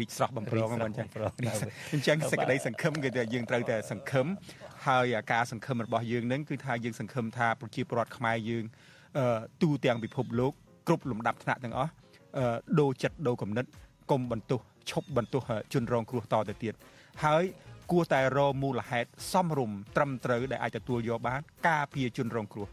[0.00, 1.08] រីកស្រស់បំប្រងមិនចឹង
[1.92, 4.26] អញ្ចឹងសេចក្តីសង្ឃឹមគឺថាយើងត្រូវតែសង្ឃឹម
[4.86, 8.64] ហើយការសង្ឃឹមរបស់យើងនឹងគឺថាយើងសង្ឃឹមថាប្រជាពលរដ្ឋខ្មែរយើង
[9.62, 10.52] ទូទាំងពិភពលោក
[10.88, 11.90] គ្រប់លំដាប់ថ្នាក់ទាំងអស់
[12.80, 13.64] ដូរចិត្តដូរគំនិត
[14.10, 16.74] កុំបន្ទោសឈប់បន្ទោសជនរងគ្រោះតទៅទៀត
[17.24, 17.44] ហើយ
[17.90, 22.68] គួរតែរមូលហេតុសមរម្យត្រឹមត្រូវដែលអាចទទួលយកបាន ការពារជនរងគ្រោះ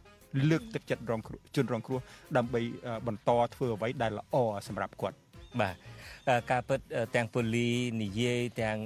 [0.49, 1.21] លើកទឹកចិត្តរង
[1.55, 1.99] ជនរងគ្រោះ
[2.37, 2.61] ដើម្បី
[3.07, 4.35] បន្តធ្វើអ្វីដែលល្អ
[4.67, 5.17] សម្រាប់គាត់
[5.61, 5.75] បាទ
[6.51, 6.79] ការពិត
[7.15, 7.69] ទាំងពូលី
[8.03, 8.77] និយាយទាំង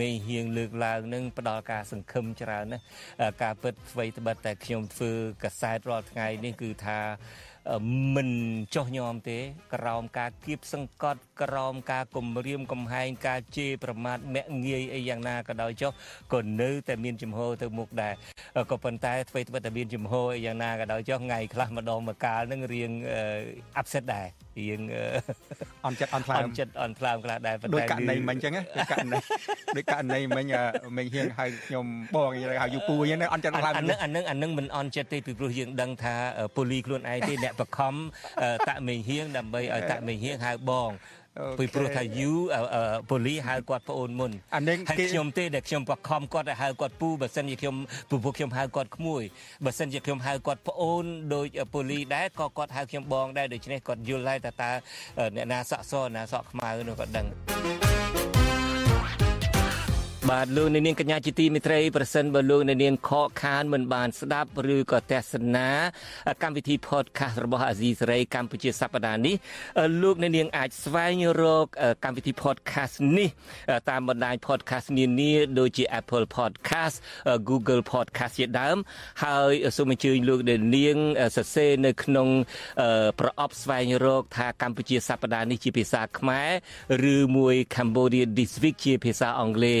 [0.00, 2.78] មេហៀងលើកឡើងនឹងផ្ដល់ការសង្ឃឹមច្រើនណា
[3.42, 5.10] ការពិតអ្វីត្បិតតែខ្ញុំធ្វើ
[5.44, 6.98] កសែតរាល់ថ្ងៃនេះគឺថា
[8.14, 8.28] មិន
[8.74, 9.38] ចោះញោមទេ
[9.74, 15.92] ក្រោមការគៀបសង្កត់ក្រោមការគំរាមកំហែងការជេរប្រមាថមាក់ងាយអីយ៉ាងណាក៏ដោយចុះ
[16.32, 18.14] ក៏នៅតែមានចំហទៅមុខដែរ
[18.70, 22.92] ក៏ប៉ុន្តែអ្វីត្បិតតែមានចំហអីយ៉ាងណាក៏ដោយចុះថ្ងៃខ្លះម្ដងម្កាលនឹងរៀង
[23.80, 24.26] upset ដែរ
[24.58, 24.80] រៀង
[25.86, 29.16] អន់ចិត្តអន់ថ្លើមអន់ចិត្តអន់ថ្លើមខ្លះដែរប៉ុន្តែដូចករណីមិញអញ្ចឹងដូចករណី
[29.76, 30.46] ដូចករណីមិញ
[30.98, 31.86] មិញហៀងហៅខ្ញុំ
[32.16, 32.30] បង
[32.62, 36.14] ហៅយូពូអញ្ចឹងអន់ចិត្តថ្លើមអានឹងអានឹងអានឹងមិនអន់ចិត្តទេពីព្រោះយើងដឹងថា
[36.56, 37.94] ពូលីខ្លួនឯងទេអ្នកបខំ
[38.68, 40.90] តាក់មេហៀងដើម្បីឲ្យតាក់មេហៀងហៅបង
[41.58, 42.32] ពីព្រោះថាយូ
[43.10, 47.76] ប៉ូលីហៅគាត់ប្អូនមុនអានេះគេខ្ញុំទេដែលខ្ញុំបខំគាត់ឲ្យហៅគាត់ពូបើសិនជាខ្ញុំ
[48.10, 49.22] ពពួកខ្ញុំហៅគាត់ក្មួយ
[49.64, 54.70] បើសិនជាខ្ញុំហៅគាត់ប្អូនដោយប៉ូលីដែរក៏គាត់ហៅខ្ញុំបងដែរដូច្នេះគាត់យល់ហើយថាតើ
[55.36, 58.39] អ្នកណាសក់សអ្នកណាសក់ខ្មៅនោះគាត់ដឹង
[60.30, 65.68] បាទលោកអ្នកនាងកញ្ញាជាទីមេត្រីប្រសិនបើលោកអ្នកនាងខកខានមិនបានស្ដាប់ឬក៏ទស្សនា
[66.42, 69.34] កម្មវិធី podcast របស់អាស៊ីសេរីកម្ពុជាសប្តាហ៍នេះ
[70.02, 71.66] លោកអ្នកនាងអាចស្វែងរក
[72.04, 73.28] កម្មវិធី podcast នេះ
[73.90, 76.96] តាមបណ្ដាញ podcast នានាដូចជា Apple Podcast
[77.48, 78.76] Google Podcast ជាដើម
[79.24, 80.96] ហើយសូមអញ្ជើញលោកអ្នកនាង
[81.36, 82.28] សរសេរនៅក្នុង
[83.20, 89.80] ប្រអប់ស្វែងរក ថាកម្ពុជាសប្តាហ៍នេះជាភាសាខ្មែរឬមួយ Cambodia This Week ជាភាសាអង់គ្លេស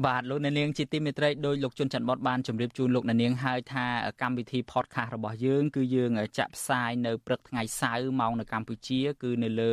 [0.00, 3.86] បបាទលោកអ្នកនាងជាទីមេត្រីដោយលោកជុនច័ន្ទបតបានជម្រាបជូនលោកអ្នកនាងហើយថា
[4.22, 9.72] កម្មវិធី podcast របស់យើង គឺយើងចាក់ផ្សាយនៅព្រឹកថ្ងៃសៅរ៍ម៉ោងនៅកម្ពុជា គឺនៅលើ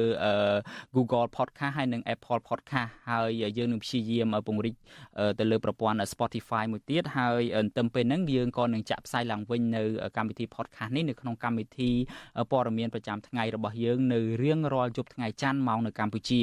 [0.96, 4.76] Google Podcast ហើយនិង Apple Podcast ហើយយើងនឹងព្យាយាមពង្រីក
[5.40, 7.42] ទៅលើប្រព័ន្ធ Spotify មួយទៀតហើយ
[7.78, 9.84] ទៅពេលហ្នឹងយើងក៏នឹងចាក់ផ្សាយឡើងវិញនៅ
[10.18, 11.90] កម្មវិធី podcast នេះនៅក្នុងកម្មវិធី
[12.52, 16.42] ព័ត៌មានប្រចាំថ្ងៃរបស់យើងនៅរៀងរាល់យប់ថ្ងៃច័ន្ទម៉ោងនៅកម្ពុជា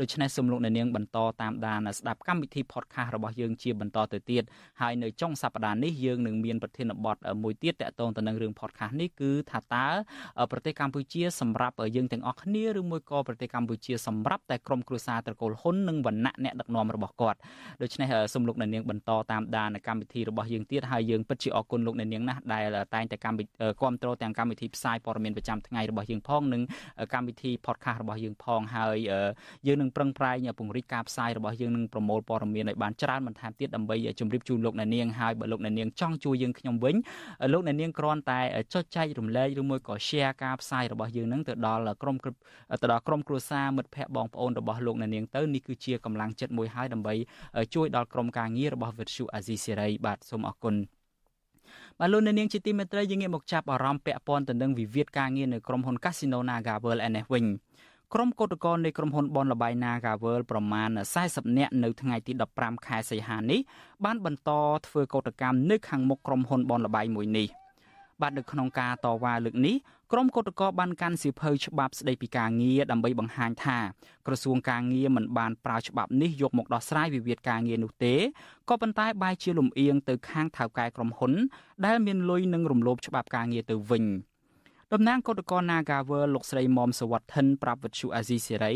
[0.00, 4.42] ដូច្នេះសូមលោកអ្នកនាងបន្តតាមដានស្ដាប់កម្មវិធី podcast របស់យើងជាបន្តទៅទៀត
[4.80, 9.86] ហើយនៅចុងសប្តាហ៍នេះយើងនឹងមានប្រធានបទមួយទៀតតាក់ទងទៅនឹងរឿង podcast នេះគឺថាតើ
[10.52, 17.38] ប្រទេសកម្ពុជាសម្រាប់យើងទាំងអស់គ្នាឬមួយក៏ប្រទេសកម្ពុជាសម្រាប់តែក្រុមគ្រួសារត្រកូលហ៊ុននិងវណ្ណៈអ្នកដឹកនាំរបស់គាត់
[17.82, 26.62] ដូច្នេះសូមលោកអ្នកនាងបន្តតាមដានកម្មវិធីរបស់យើងទៀតហើយយើងពិតជាអរគុណលោកអ្នកនាងណាស់ដែលតែងតែកម្មវិធីគ្រប់គ្រងទាំងកម្មវិធីផ្សាយព័ត៌មានប្រចាំថ្ងៃរបស់យើងផងនិង
[27.14, 28.96] កម្មវិធី podcast របស់យើងផងហើយ
[29.66, 36.94] យើងនឹងប្រឹងប្រែងពង្រីកការផ្សាយរបស់យើងនឹងប្រមូលព័ត៌មានឲ្យបានច្រើនបន្ថែមទៀតដើម្បីជម្រាបជូនលោកអ្នកនាងហើយបើលោកអ្នកនាងចង់ជួយយើងខ្ញុំវិញ
[37.52, 38.40] លោកអ្នកនាងគ្រាន់តែ
[38.74, 47.14] ចុចចែករំលែកឬមួយក៏ share ការផ្សាយរបស់យើងនឹងទៅដល់ក្រុមទៅដល់ក្រុមគ្រួសារមិត្តភ័ក្តិបងប្អូនរបស់លោកអ្នកនាងទៅនេះគឺជាកម្លាំងចិត្តមួយហើយដើម្បី
[47.74, 50.76] ជួយដល់ក្រុមការងាររបស់វិទ្យុអាស៊ីសេរីបាទសូមអរគុណ
[51.98, 57.44] បាទលោកអ្នកនាងជាទីមេត្រីយើងងាកមកចាប់អារម្មណ៍ពាក់ព័ន្ធទៅនឹងវិវាទការងារនៅក្រុមហ៊ុន Casino Naga World ឯនេះវិញ
[58.16, 60.90] ក្រុមកោតក្រនៃក្រុមហ៊ុនបនលបៃ Naga World ប្រមាណ
[61.24, 63.60] 40នាក់នៅថ្ងៃទី15ខែសីហានេះ
[64.04, 64.50] បានបន្ត
[64.86, 67.48] ធ្វើកោតកម្មនៅខាងមុខក្រុមហ៊ុនបនលបៃមួយនេះ
[68.20, 69.76] បាទនៅក្នុងការតវ៉ាលើកនេះ
[70.12, 73.78] ក្រុមកោតក្របានកាន់សៀវភៅច្បាប់ស្តីពីការងារដើម្បីបង្ហាញថា
[74.26, 78.14] ក្រសួងការងារមិនបានប្រើច្បាប់នេះយកមកដោះស្រាយវិវាទការងារនោះទេ
[78.68, 81.32] ក៏ប៉ុន្តែបែរជាលំអៀងទៅខាងថៅកែក្រុមហ៊ុន
[81.84, 84.04] ដែលមានលុយនឹងរំលោភច្បាប់ការងារទៅវិញ
[84.94, 88.74] តំណាងគឧតកោ Nagawer លោកស្រីមុំសវត្ថិនប្រាប់វិទ្យុអាស៊ីសេរី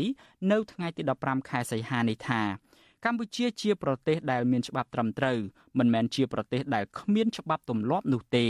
[0.51, 2.41] នៅថ្ងៃទី15ខែសីហានេះថា
[3.05, 5.37] កម្ពុជាជាប្រទេសដែលមានច្បាប់ត្រឹមត្រូវ
[5.77, 8.47] មិនមែនជាប្រទេសដែលគ្មានច្បាប់ទម្លាប់នោះទេ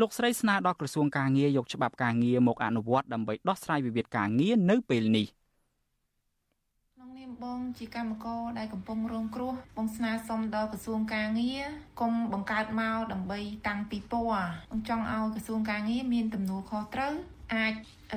[0.00, 5.39] លោកស្រីស្នើដល់ក្រសួងការងារយកច្បាប់ការងារមកអនុវត្តដើម្បីដោះស្រាយវិវាទការងារនៅពេលនេះក្នុងនាម
[7.44, 11.62] បងជាកម្មករដែលកំពុងរងគ្រោះបងស្នើសុំដល់ក្រសួងការងារ
[12.00, 17.14] គុំបង្កើតមកដើម្បីតាំងពីពណ៌បងចង់ឲ្យក្រសួងការងារមានទំនួលខុសត្រូវ
[17.54, 17.72] អាច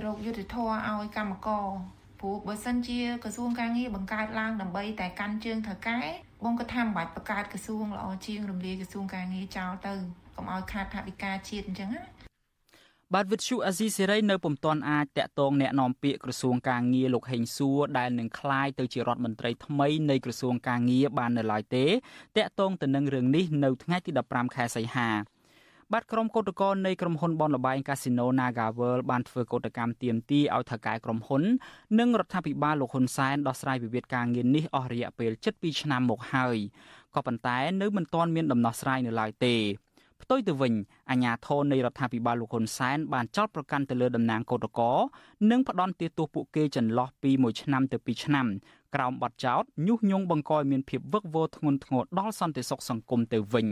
[0.06, 1.68] រកយុត្តិធម៌ឲ្យកម្មករ
[2.20, 6.00] ព្រោះបើសិនជាក្រសួងការងារបង្កើតឡើងដើម្បីតែកាន់ជើងថៅកែ
[6.44, 9.94] បងក៏ថាមិនបាច់បង្កើតក្រសួងល្អជាងរំលាយក្រសួងការងារចោលទៅ
[10.36, 12.23] កុំឲ្យខាតថវិកាជាតិអញ្ចឹងណា
[13.15, 21.87] បាទវិទ្យុអាស៊ីសេរីនៅពុំទាន់អាចតាក់ទងแนะនាំពាក្យក្រសួងការងារលោកហេងសួរដែលនឹងក្លាយទៅជារដ្ឋមន្ត្រីថ្មីនៃក្រសួងការងារបាននៅឡើយទេ
[22.37, 25.11] តាក់ទងទៅនឹងរឿងនេះនៅថ្ងៃទី15ខែសីហា
[25.93, 31.43] បាទក្រុមកោតក្រនៃក្រុមហ៊ុនបនលបែងកាស៊ីណូ Naga World បានធ្វើកោតកម្មទាមទារឲ្យថៅកែក្រុមហ៊ុន
[31.99, 36.57] និងរដ្ឋាភិបាលលោកហ៊ុនសែនដោះស្រាយវិវាទការងារនេះអស់រយៈពេល7ឆ្នាំមកហើយ
[37.15, 39.57] ក៏ប៉ុន្តែនៅមិនទាន់មានដំណោះស្រាយនៅឡើយទេ
[40.24, 40.74] ផ្ទុយទៅវិញ
[41.12, 44.96] អាញាធននៃរដ្ឋាភិបាលលោកហ៊ុនសែនបានចោទប្រកាន់ទៅលើតំណាងកោតក្រ
[45.52, 48.48] និងផ្ដន់ទោសពួកគេចន្លោះពី1ឆ្នាំទៅ2ឆ្នាំ
[48.96, 53.68] ក្រោមបទចោទញុះញង់បង្កឲ្យមានភាពវឹកវរធ្ងន់ធ្ងរដល់សន្តិសុខសង្គមទៅវិញ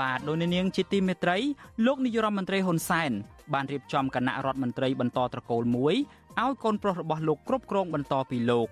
[0.00, 1.36] បាទលោកនាងជាទីមេត្រី
[1.86, 3.12] លោកនាយរដ្ឋមន្ត្រីហ៊ុនសែន
[3.54, 5.94] បានរៀបចំគណៈរដ្ឋមន្ត្រីបន្តត្រកូលមួយ
[6.40, 8.68] ឲ្យកូនប្រុសរបស់លោកគ្រប់គ្រងបន្តពីលោក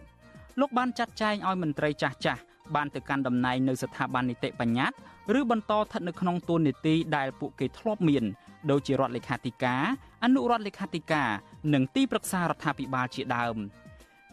[0.61, 2.41] លោកបានចាត់ចែងឲ្យមន្ត្រីចាស់ចាស់
[2.75, 8.25] បានទៅកាន់តំណែងនៅស្ថាប័ននីតិបញ្ញត្តិឬបន្តស្ថិតនៅក្នុងតួនាទីដែលពួកគេធ្លាប់មាន
[8.71, 9.83] ដូចជារដ្ឋលេខាធិការ
[10.25, 11.29] អនុរដ្ឋលេខាធិការ
[11.75, 13.57] និងទីប្រឹក្សារដ្ឋាភិបាលជាដើម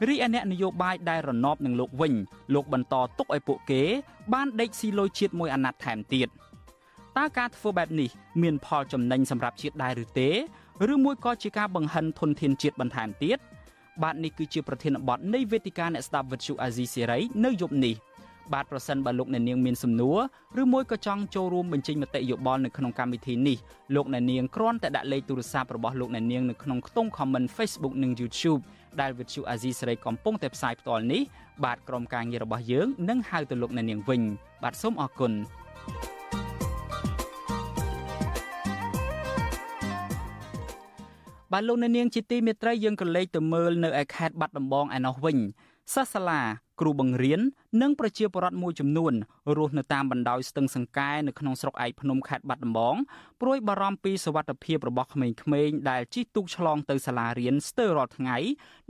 [0.07, 2.13] រីឯអ្នកនយោបាយដែលរណបនឹងលោកវិញ
[2.53, 3.81] លោកបន្តទុកឲ្យពួកគេ
[4.33, 6.27] បានដេកស៊ីលុយជាតិមួយអាណត្តិថែមទៀត
[7.17, 8.09] តើការធ្វើបែបនេះ
[8.41, 10.29] មានផលចំណេញសម្រាប់ជាតិដែរឬទេ
[10.93, 13.37] ឬមួយក៏ជាការបង្ហិនធនធានជាតិបន្ថែមទៀត
[14.03, 17.95] បាទនេះគឺជាប្រធានបទនៃវេទិកាអ្នកស្ដាប់វិទ្យុអាស៊ីសេរីនៅយប់នេះ
[18.53, 20.19] បាទប្រសិនបើលោកអ្នកនាងមានសំណួរ
[20.61, 23.57] ឬមួយក៏ចង់ចូលរួមបញ្ចេញមតិយោបល់នៅក្នុងកម្មវិធីនេះ
[23.95, 28.61] លោកអ្នកនាងគ្រាន់តែដាក់លេខទូរស័ព្ទរបស់លោកអ្នកនាងនៅក្នុងខ្ទង់ comment Facebook និង YouTube
[29.01, 31.21] ដែលវិទ្យុអាស៊ីសេរីកំពុងតែផ្សាយផ្ទាល់នេះ
[31.63, 34.21] បាទក្រុមការងាររបស់យើងនឹងហៅទៅលោកអ្នកនាងវិញ
[34.63, 35.31] បាទសូមអរគុណ
[35.87, 36.20] thank you
[41.53, 45.37] បាទលោកអ្នកនាងជាទីមេត្រីយើងក៏លេខទៅមើលនៅឯខេត្តបាត់ដំបងឯណោះវិញ
[45.93, 46.41] សិស្សសាលា
[46.81, 47.41] គ្រូបង្រៀន
[47.81, 49.13] និងប្រជាពលរដ្ឋមួយចំនួន
[49.57, 52.95] រស់នៅតាមបណ្ដោយស្ទឹងសង្កែនៅក្នុងស្រុកឯកភ្នំខេត្តបាត់ដំបង
[53.41, 55.27] ព្រួយបារម្ភពីសុវត្ថិភាពរបស់ក្មេ
[55.67, 58.37] ងៗដែលជិះទូកឆ្លងទៅសាលារៀនស្ទើររាល់ថ្ងៃ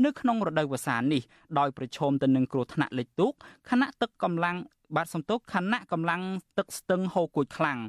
[0.06, 1.22] នៅក្នុងរដូវវស្សានេះ
[1.60, 3.34] ដោយប្រឈមទៅនឹងគ្រោះថ្នាក់លិចទូក
[3.70, 4.58] ខណៈទឹកកម្លាំង
[4.96, 6.22] បាទសំទុកខណៈកម្លាំង
[6.58, 7.80] ទឹកស្ទឹងហូរគួចខ្លាំង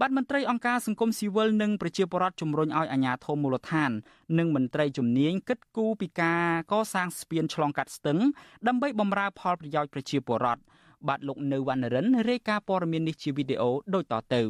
[0.00, 3.90] បាទមន្ត្រីអង្គការសង្គមស៊ីវិលនិងប្រជាពលរដ្ឋជំរុញឲ្យអាជ្ញាធរមូលដ្ឋាន
[4.38, 8.18] និងមន្ត្រីជំនាញគិតគូរពីការកសាងស្ពានឆ្លងកាត់ស្ទឹង
[8.66, 10.62] ដើម្បីបម្រើផលប្រយោជន៍ប្រជាពលរដ្ឋ
[11.08, 14.42] បាទលោកនៅវណ្ណរិនរាយការណ៍ព័ត៌មាននេះជាវីដេអូដូចតទៅ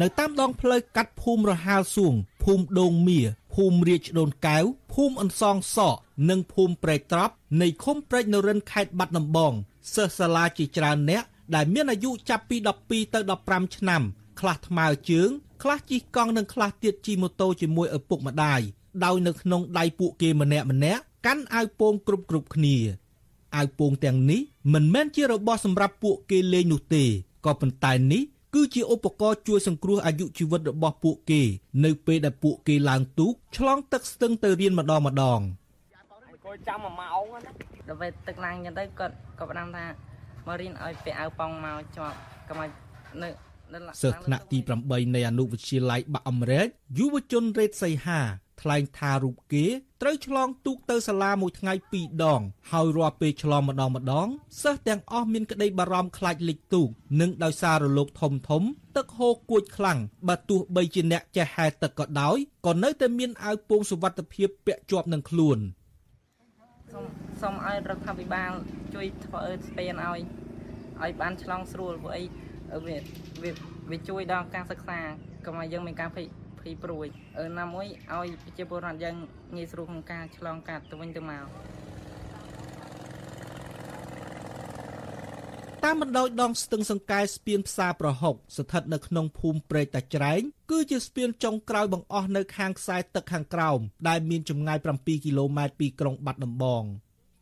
[0.00, 3.20] នៅតាមដងផ្លូវកាត់ភូមិរហាលសួងភូមិដូងមៀ
[3.54, 5.98] ភូមិរាជដូនកែវភូមិអន្សងសក់
[6.30, 9.52] និងភូមិព្រែកត្រប់នៃឃុំព្រែកនរិនខេត្តបាត់ដំបង
[9.94, 14.02] សិស្សសាលាជាច្រើនអ្នក ដែលមានអាយុចាប់ពី12ទៅ15ឆ្នាំ
[14.40, 15.30] ខ្លះថ្មើរជើង
[15.62, 18.60] ខ្លះជិះកង់និងខ្លះទៀតជិះម៉ូតូជាមួយឪពុកម្ដាយ
[19.04, 22.76] ដោយនៅក្នុងដៃពួកគេម្នាក់ម្នាក់កាន់អាវពោងគ្រប់គ្រប់គ្នា
[23.56, 24.40] អាវពោងទាំងនេះ
[24.74, 27.04] មិនមែនជារបស់សម្រាប់ពួកគេលេងនោះទេ
[27.46, 28.22] ក៏ប៉ុន្តែនេះ
[28.54, 31.42] គឺជាឧបករណ៍ជួយសង្គ្រោះអាយុជីវិតរបស់ពួកគេ
[31.84, 35.40] នៅពេលដែលពួកគេឡើងទូកឆ្លងទឹកស្ទឹងទៅរៀនម្ដងម្ដង
[36.44, 37.50] គួយចាំមួយម៉ោងណា
[37.88, 39.84] ដល់ពេលទឹកឡើងចឹងទៅគាត់ក៏ផ្ដាំថា
[40.50, 42.16] មករៀនឲ្យពាក់អាវប៉ោងមកជាប់
[42.48, 42.70] កុំឲ្យ
[43.22, 43.28] នៅ
[44.02, 46.66] សិស្សថ្នាក់ទី8នៃអនុវិទ្យាល័យបាក់អមរែក
[46.98, 48.20] យុវជនរ៉េតសីហា
[48.60, 49.66] ថ្លែងថារូបគេ
[50.02, 54.28] ត្រូវឆ្លងទូកទៅសាលាមួយថ្ងៃ2ដង ហើយរាល់ពេលឆ្លងម្ដងម្ដង
[54.62, 56.88] សិស្សទាំងអស់មានក្តីបារម្ភខ្លាចលិចទូក
[57.20, 58.62] និងដោយសាររលកធំធំ
[58.96, 62.36] ទឹកហូរគួចខ្លាំងបើទោះបីជាអ្នកចេះហែលទឹកក៏ដោយ
[62.66, 65.58] ក៏នៅតែមានអាវពោងសុវត្ថិភាពពាក់ជាប់នឹងខ្លួន
[66.92, 67.04] សូម
[67.42, 68.52] សូមឲ្យរដ្ឋាភិបាល
[68.94, 70.20] ជួយធ្វើស្ពានឲ្យ
[71.02, 72.24] ឲ្យបានឆ្លងស្រួលព្រោះអី
[72.86, 72.96] វា
[73.90, 75.00] វាជួយដល់ការសិក្សា
[75.44, 76.26] កុំឲ្យយើងមានការភ័យ
[76.60, 77.06] ភ័យព្រួយ
[77.60, 79.16] ណាមួយឲ្យប្រជាពលរដ្ឋយើង
[79.56, 81.44] ងាយស្រួលក្នុងការឆ្លងកាត់ទៅវិញទៅមក
[85.86, 90.40] តាមបណ្ដោយដងស្ទឹងសង្កែស្ពានផ្សារប្រហុកស្ថិតនៅក្នុងភូមិព្រែកតាច្រែង
[90.70, 96.84] គឺជាស្ពានចុងក្រោយបង្អស់នៅខាងខ្សែទឹកខាងក្រោមដែលមានចម្ងាយ7គីឡូម៉ែត្រពីក្រុងបាត់ដំបង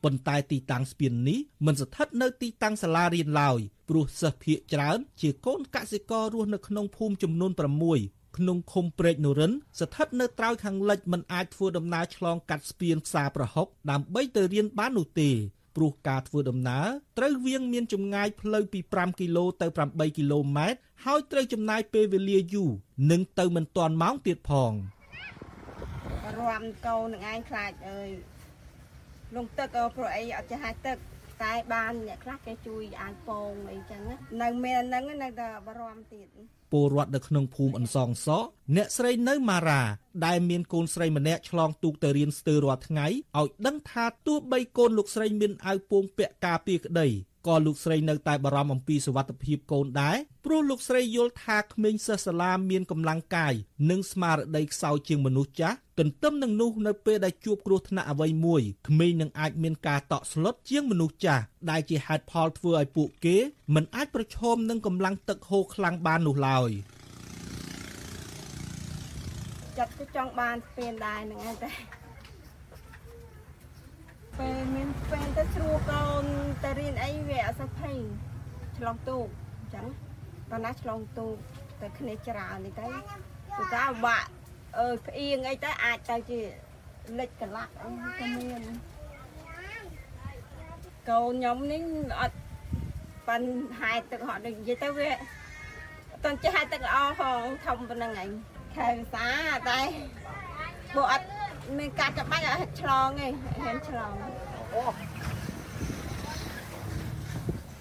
[0.04, 7.52] ប៉ុន្តែទីតាំងស្ពាននេះមិនស្ថិតនៅទីតាំងសាលារៀនឡើយព្រោះសិស្សភាគច្រើន ជាកូនកសិកររស់នៅក្នុងភូមិចំនួន
[7.94, 15.30] 6ក្នុងឃុំព្រែកនរិន ស្ថិតនៅត្រើយខាងលិចមិនអាចធ្វើដំណើរឆ្លងកាត់ស្ពានផ្សារប្រហុកដើម្បីទៅរៀនបាននោះទេ
[15.78, 16.86] ព្រោះការធ្វើដំណើរ
[17.18, 22.70] ត្រូវវៀងមានចម្ងាយផ្លូវពី5គីឡូទៅ8គីឡូម៉ែត្រហើយត្រូវចំណាយពេលវេលាយូរ
[23.10, 24.72] និងទៅមិនទាន់ម៉ោងទៀតផង
[26.40, 28.10] រាំកោនឹងឯងខ្លាចអើយ
[29.34, 30.96] លងទឹកព្រោះអីអត់ចេះហាទឹក
[31.42, 34.02] តែបានអ្នកខ្លះគេជួយអានពងអីចឹង
[34.42, 36.26] នៅមានហ្នឹងនៅតែបារម្ភទៀត
[36.72, 39.82] ពលរដ្ឋនៅក្នុងភូមិអន្សងសក់អ្នកស្រីនៅម៉ារ៉ា
[40.26, 47.08] ដែលមានកូនស្រីម្នាក់ឆ្លងទូកទៅរៀនស្ទើររាល់ថ្ងៃឲ្យដឹងថាទោះបីកូនលោកស្រីមានអាវពោងពាក់ការពារក្តី
[47.46, 53.54] ក៏លោកស្រីនៅតែបារម្ភអំពីសុវត្ថិភាពកូនដែរព្រោះលោកស្រីយល់ថាក្មេងសិស្សសាលាមានកម្លាំងកាយ
[53.90, 63.36] និងស្មារតីខ្សោយជាងមនុស្សចាស់ទន្ទឹមនឹងនោះនៅពេលដែលជួបគ្រោះថ្នាក់អ្វីមួយក្មេងនឹងអាចមានការតក់ស្លុតជាងមនុស្សចាស់ដែលជាហេតុផលធ្វើឲ្យពួកគេ
[63.74, 66.70] មិនអាចប្រឈមនឹងកម្លាំងទឹកហូរខ្លាំងបាននោះឡើយ
[69.78, 71.70] ចិត្តក៏ចង់បានស្ពានដែរហ្នឹងឯងតែ
[74.38, 76.24] ពេលមានពេលទៅស្រួលកូន
[76.64, 77.96] ទៅរៀនអីវាអត់សូវភ័យ
[78.76, 79.26] ឆ្លងទូក
[79.58, 79.86] អញ្ចឹង
[80.50, 81.36] ប៉ុន្តែឆ្លងទូក
[81.80, 82.86] ទៅគ្នាច្រើននេះទៅ
[83.56, 84.28] គឺថាបាក់
[84.78, 86.40] អើផ្អៀងអីទៅអាចទៅជា
[87.18, 87.88] លិចកលាក់អី
[88.20, 88.62] ក៏មាន
[91.08, 91.82] កូនខ្ញុំនេះ
[92.20, 92.38] អត់
[93.28, 93.48] ប៉ាន់
[93.80, 95.10] ហែកទឹកហត់ដូចនិយាយទៅវា
[96.12, 98.30] អត់ចេះហែកទឹកល្អហងធំប៉ុណ្្នឹងឯង
[98.76, 99.26] ខែភាសា
[99.68, 99.80] តែ
[100.94, 101.37] ពួកអត់
[101.76, 103.28] មានការចាប់បាច់អត់ឆ្លងទេ
[103.62, 104.12] ហ៊ានឆ្លង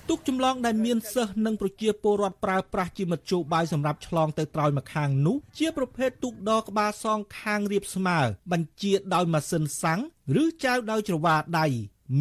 [0.09, 8.19] ទូកចម្លងដែលមានសិស្សនិងប្រជាពលរដ្ឋប្រើប្រាស់ជាមធ្យោបាយសម្រាប់ឆ្លងទៅត្រើយម្ខាងនោះជាប្រភេទទូកដក្បាលសងខាងរៀបស្មើ
[8.51, 10.01] បញ្ជាដោយម៉ាស៊ីនសាំង
[10.43, 11.67] ឬចែវដោយច្រវាដៃ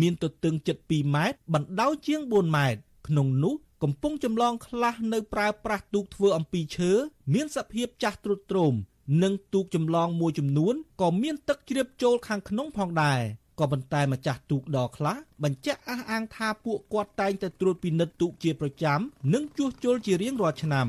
[0.00, 6.92] មានទទឹង7.2ម៉ែត្របណ្ដោយជាង4ម៉ែត្រក្នុងនោះកំពុងចម្លងខ្លះនៅប្រើប្រាស់ទូកធ្វើអំពីឈើ
[7.34, 8.74] មានសភាពចាស់ទ្រុឌទ្រោម
[9.22, 13.20] និងទូកចម្លងមួយចំនួនក៏មានទឹកជ្រាបចូលខាងក្នុងផងដែរ
[13.60, 19.00] ក៏ប៉ុន្តែម្ចាស់ទូកដខ្លះបញ្ជាក់អះអាងថាពួកគាត់តែងតែត្រួតពិនិត្យទូកជាប្រចាំ
[19.34, 20.86] និងជួសជុលជារៀងរាល់ឆ្នាំ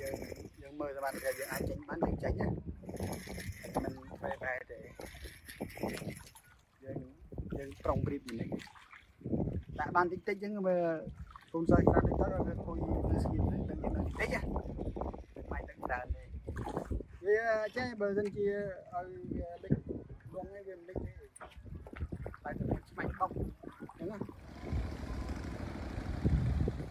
[0.00, 0.14] យើង
[0.62, 2.46] យើងមើលសមត្ថភាពយើងអាចចេញបានយើងចេញណា
[3.84, 4.76] មិនបែបបែទេ
[6.84, 6.98] យើង
[7.58, 8.48] យើងប្រុងប្រៀបនេះ
[9.78, 10.84] ដាក់បានតិចតិចហ្នឹងមើល
[11.52, 14.40] កូនសិស្សខ្លះតិចទៅឲ្យគួយលើស្គីទៅតែយើងនៅតិចណា
[15.50, 16.22] មិនទឹកច្រើនទេ
[17.26, 17.40] វា
[17.76, 18.48] ចេះបើមិនជា
[18.92, 19.72] ឲ្យលិច
[20.32, 24.18] ដងឯងវាមិនលិចទេតែទៅឆ្មាច់បោកអញ្ចឹងណា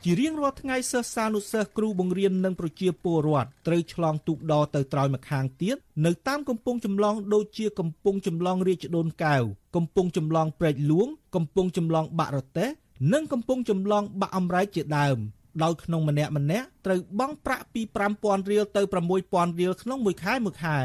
[0.04, 9.44] ជារៀងរាល់ថ្ងៃសិស្សសានុសិស្សគ្រូបង្រៀននិងប្រជាពលរដ្ឋត្រូវឆ្លងទូកដទៅត្រើយម្ខាងទៀតនៅតាមកំពង់ចម្លងដូចជាកំពង់ចម្លងរាជដូនកែវ
[9.76, 12.70] កំពង់ចម្លងព្រែកលួងកំពង់ចម្លងបាក់រទេះ
[13.14, 15.18] និងកំពង់ចម្លងបាក់អំរែកជាដើម
[15.64, 17.82] ដោយក្នុងម្នាក់ម្នាក់ត្រូវបង់ប្រាក់ពី
[18.16, 18.82] 5000រៀលទៅ
[19.22, 20.80] 6000រៀលក្នុងមួយខែមួយខែ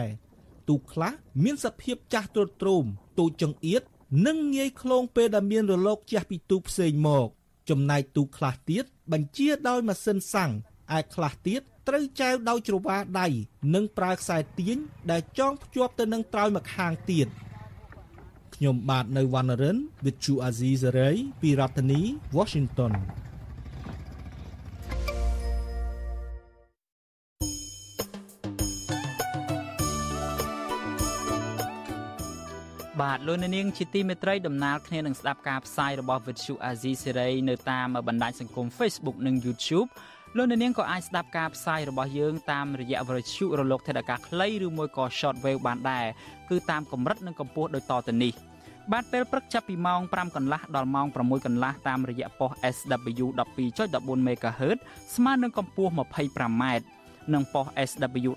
[0.68, 1.12] ទូកខ្លះ
[1.44, 2.84] មានសភាពចាស់ទ្រុឌទ្រោម
[3.18, 3.82] ទូចចង្អៀត
[4.26, 7.28] និងងាយខ្លងពេលដែលមានរលកជះពីទូកផ្សេងមក
[7.68, 10.52] ចំណែកទូកខ្លះទៀតបញ្ជាដោយម៉ាស៊ីនសាំង
[10.96, 13.26] ឯខ្លះទៀតត្រូវចែវដោយច្រវាដៃ
[13.74, 14.78] និងប្រើខ្សែទាញ
[15.10, 17.26] ដែលចងភ្ជាប់ទៅនឹងត្រើយម្ខាងទៀត
[18.58, 22.00] ខ្ញុំបាទនៅវណ្ណរិន With Chu Azizi Saray ពីរដ្ឋធានី
[22.36, 22.92] Washington
[33.00, 39.88] បាទលោកនាងជាទីមេត្រីដំណើរគ្នានឹងស្ដាប់ការផ្សាយរបស់ Vuthu Azizi Serai នៅតាមបណ្ដាញសង្គម Facebook និង YouTube
[40.38, 46.06] លោកនាងក៏អាចស្ដាប់ការផ្សាយរបស់យើងតាមរយៈវិទ្យុរលកថេដាកាខ្លីឬមួយក៏ Shortwave បានដែរ
[46.50, 48.32] គឺតាមកម្រិតនិងកម្ពស់ដូចតទៅនេះ
[48.92, 53.26] បាទពេលព្រឹកចាប់ពីម៉ោង5កន្លះដល់ម៉ោង6កន្លះតាមរយៈប៉ុស SW
[53.68, 54.78] 12.14 MHz
[55.14, 56.64] ស្មើនឹងកម្ពស់ 25m
[57.34, 58.30] និងប៉ុស SW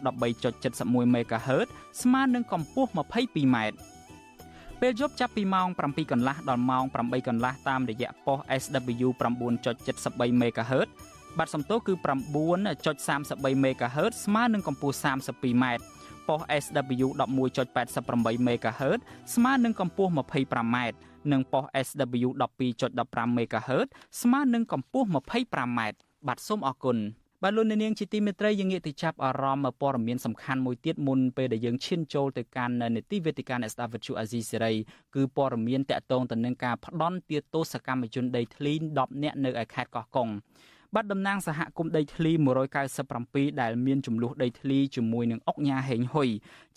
[0.46, 1.68] 13.71 MHz
[2.02, 3.58] ស្មើនឹងកម្ពស់ 22m
[4.82, 10.90] ពេលយប់ចាប់ពីម៉ោង7កន្លះដល់ម៉ោង8កន្លះតាមរយៈប៉ុស SW 9.73 MHz
[11.38, 11.94] បាត់សំទោសគឺ
[12.60, 15.66] 9.33 MHz ស្មើនឹងកម្ពស់ 32m
[16.28, 19.00] ប៉ុស SW 11.88 MHz
[19.36, 20.78] ស្មើនឹងកម្ពស់ 25m
[21.32, 22.30] និងប៉ុស SW
[22.70, 23.88] 12.15 MHz
[24.22, 25.80] ស្មើនឹងកម្ពស់ 25m
[26.28, 26.98] បាទសូមអរគុណ
[27.44, 34.74] បាទលោកនាងជាទីមេត្រីយើងងាកទៅចាប់អារម្មណ៍ព័ត៌មានសំខាន់មួយទៀតមុនពេលដែលយើងឈានចូលទៅកាន់នីតិវេទិកាអ្នកស្ដាប់វិទ្យុអាស៊ីសេរី
[35.16, 40.30] គឺព័ត៌មានតកតងទៅនឹងការផ្ដន់ទាទោសកម្មជនដីធ្លី10នាក់នៅឯខេត្តកោះកុង
[40.96, 42.32] បាត់តំណាងសហគមន៍ដីធ្លី
[42.96, 46.30] 197ដែលមានចំនួនដីធ្លីជាមួយនឹងអុកញ៉ាហេងហ៊ុយ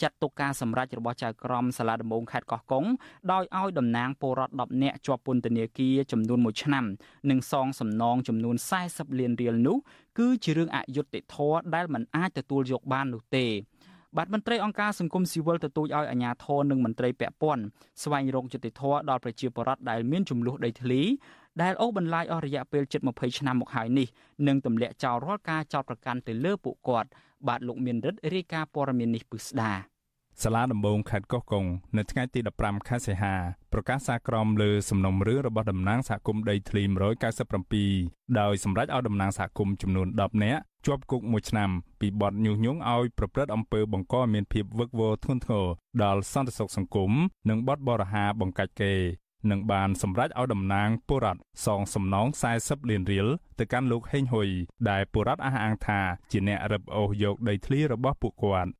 [0.02, 2.84] ចាត់ទុកការសម្រេចរបស់ចៅក្រមសាលាដំបងខេត្តកោះកុង
[3.32, 6.84] ដោយឲ្យតំណាងពលរដ្ឋ10នាក់ជាប់ពន្ធនាគារចំនួន1ឆ្នាំ
[7.30, 8.56] និងសងសំណងចំនួន
[8.88, 9.76] 40លានរៀលនោះ
[10.18, 13.46] គឺជារឿងអយុត្តិធម៌ដែលមិនអាចទទួលយកបាននោះទេ
[14.16, 17.64] បាទមន្ត្រីអង្គការសង្គមស៊ីវិលទទូចឲ្យអាជ្ញាធរនិងមន្ត្រីពាក់ព័ន្ធ
[18.02, 21.00] ស្វែងរកយុត្តិធម៌ដល់ប្រជាពលរដ្ឋដែលមានចំនួនដីធ្លី
[21.60, 24.08] ដែលអូសបន្លាយអស់រយៈពេលជិត20ឆ្នាំមកហើយនេះ
[24.46, 27.08] នឹងទម្លាក់ចោលរាល់ការចោទប្រកាន់ទៅលើពួកគាត់
[27.48, 29.72] បាទលោកមានរិទ្ធរាយការណ៍ព័ត៌មាននេះពិស្ដា
[30.42, 31.64] សាលាដំបងខេត្តកោះកុង
[31.96, 33.34] នៅថ្ងៃទី15ខែសីហា
[33.72, 36.82] ប្រកាសសារក្រមលើសំណុំរឿងរបស់តំណាងសហគមន៍ដីធ្លី
[37.60, 45.66] 197ដោយសម្រេចឲ្យតំណាងសហគមន៍ចំនួន10នាក់ជាប់គុក1ឆ្នាំពីបទញុះញង់ឲ្យប្រព្រឹត្តអំពើបង្កឲ្យមានភាពវឹកវរធ្ងន់ធ្ងរ
[46.02, 47.10] ដល់សន្តិសុខសង្គម
[47.48, 48.94] និងបទបរិហាបង្កាច់គេ
[49.50, 52.26] នឹងបានសម្រេចឲ្យតំណាងបុរដ្ឋសងសំណង
[52.58, 53.26] 40លានរៀល
[53.58, 54.48] ទៅកាន់លោកហេងហ៊ុយ
[54.90, 56.00] ដែលបុរដ្ឋអះអាងថា
[56.30, 58.70] ជាអ្នករឹបអូសយកដីធ្លីរបស់ពួកគាត់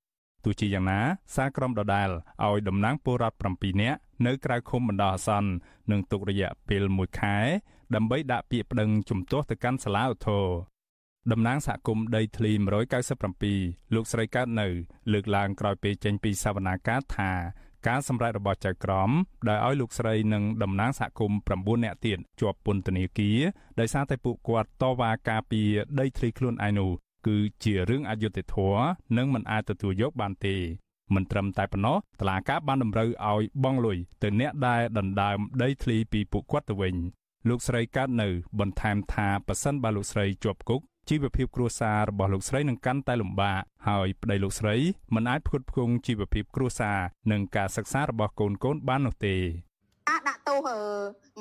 [0.45, 1.01] ទោះជាយ៉ាងណា
[1.35, 2.09] សារក្រមដដែល
[2.45, 5.51] ឲ្យតំណាងពលរដ្ឋ7នាក់នៅក្រៅឃុំបណ្ដោះអាសន្ន
[5.91, 7.37] នឹងទុករយៈពេល1ខែ
[7.95, 10.47] ដើម្បីដាក់ពាក្យប្តឹងជំទាស់ទៅកាន់សាលាឧទ្ធរ
[11.33, 12.53] តំណាងសហគមន៍ដីធ្លី
[13.23, 14.67] 197លោកស្រីកើតនៅ
[15.13, 17.31] លើកឡើងក្រោយពេលចេញពីសវនាការថា
[17.89, 19.11] ការសម្រេចរបស់ចៅក្រម
[19.49, 23.39] ដែលឲ្យលោកស្រីនិងតំណាងសហគមន៍9នាក់ទៀតជាប់ពន្ធនាគារ
[23.81, 26.91] ដោយសារតែពួកគាត់តវ៉ាការពារដីធ្លីខ្លួនឯងនោះ
[27.27, 28.83] គឺជារឿងអយុត្តិធម៌
[29.17, 30.57] និងមិនអាចទទួលយកបានទេ
[31.15, 36.95] មិនត្រឹមតែប៉ុណ្ណោះតឡាការបានតម្រូវឲ្យបង់លុយទៅអ្នកដែលដណ្ដើមដីធ្លីពីពួកគាត់ទៅវិញ
[37.49, 38.29] លោកស្រីកើតនៅ
[38.61, 44.77] បន្ថែមថាប៉ះសិនបើលោកស្រីជាប់គុក ជីវភាពគ្រួសាររបស់លោកស្រីនឹងកាន់តែលំបាកហើយប្តីលោកស្រី
[45.15, 46.99] មិនអាចផ្គត់ផ្គង់ជីវភាពគ្រួសារ
[47.33, 49.35] និងការសិក្សារបស់កូនកូនបាននោះទេ
[50.11, 50.59] ការដាក់ទោស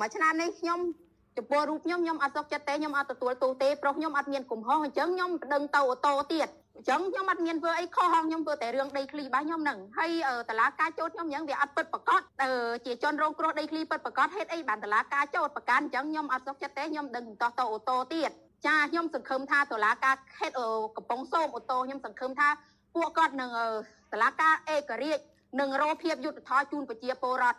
[0.00, 0.78] មួយឆ្នាំនេះខ្ញុំ
[1.36, 10.10] ចំពោះរូបខ្ញុំខ្ញុំអត់សុខចិត្តទេខ្ញុំអត់ទទួលទោសទេប្រុសខ្ញុំអត់មានកំហុសអញ្ចឹងខ្ញុំប្តឹងទៅអូតូទៀតអញ្ចឹងខ្ញុំអត់មានធ្វើអីខុសហងខ្ញុំធ្វើតែរឿងដីធ្លីរបស់ខ្ញុំហ្នឹងហើយ
[10.48, 12.20] តឡាការចោតខ្ញុំអញ្ចឹងវាអត់ពិតប្រកប
[12.86, 18.32] ជាជនរងគ្រោះដីធ្លីពិតប្រកបហេតុអីបានតឡាការចោតប្រកាន់អញ្ចឹងខ្ញុំអត់សុខចិត្តទេខ្ញុំដឹងតោះទៅអូតូទៀត
[18.66, 20.60] ចាខ្ញុំសង្ឃឹមថាតុលាការខេត្ត
[20.96, 22.48] កំពង់សោមអូតូខ្ញុំសង្ឃឹមថា
[22.94, 23.50] ពួកគាត់នឹង
[24.12, 25.24] តុលាការឯករាជ្យ
[25.60, 27.58] នឹងរកភាពយុត្តិធម៌ជូនប្រជាពលរដ្ឋ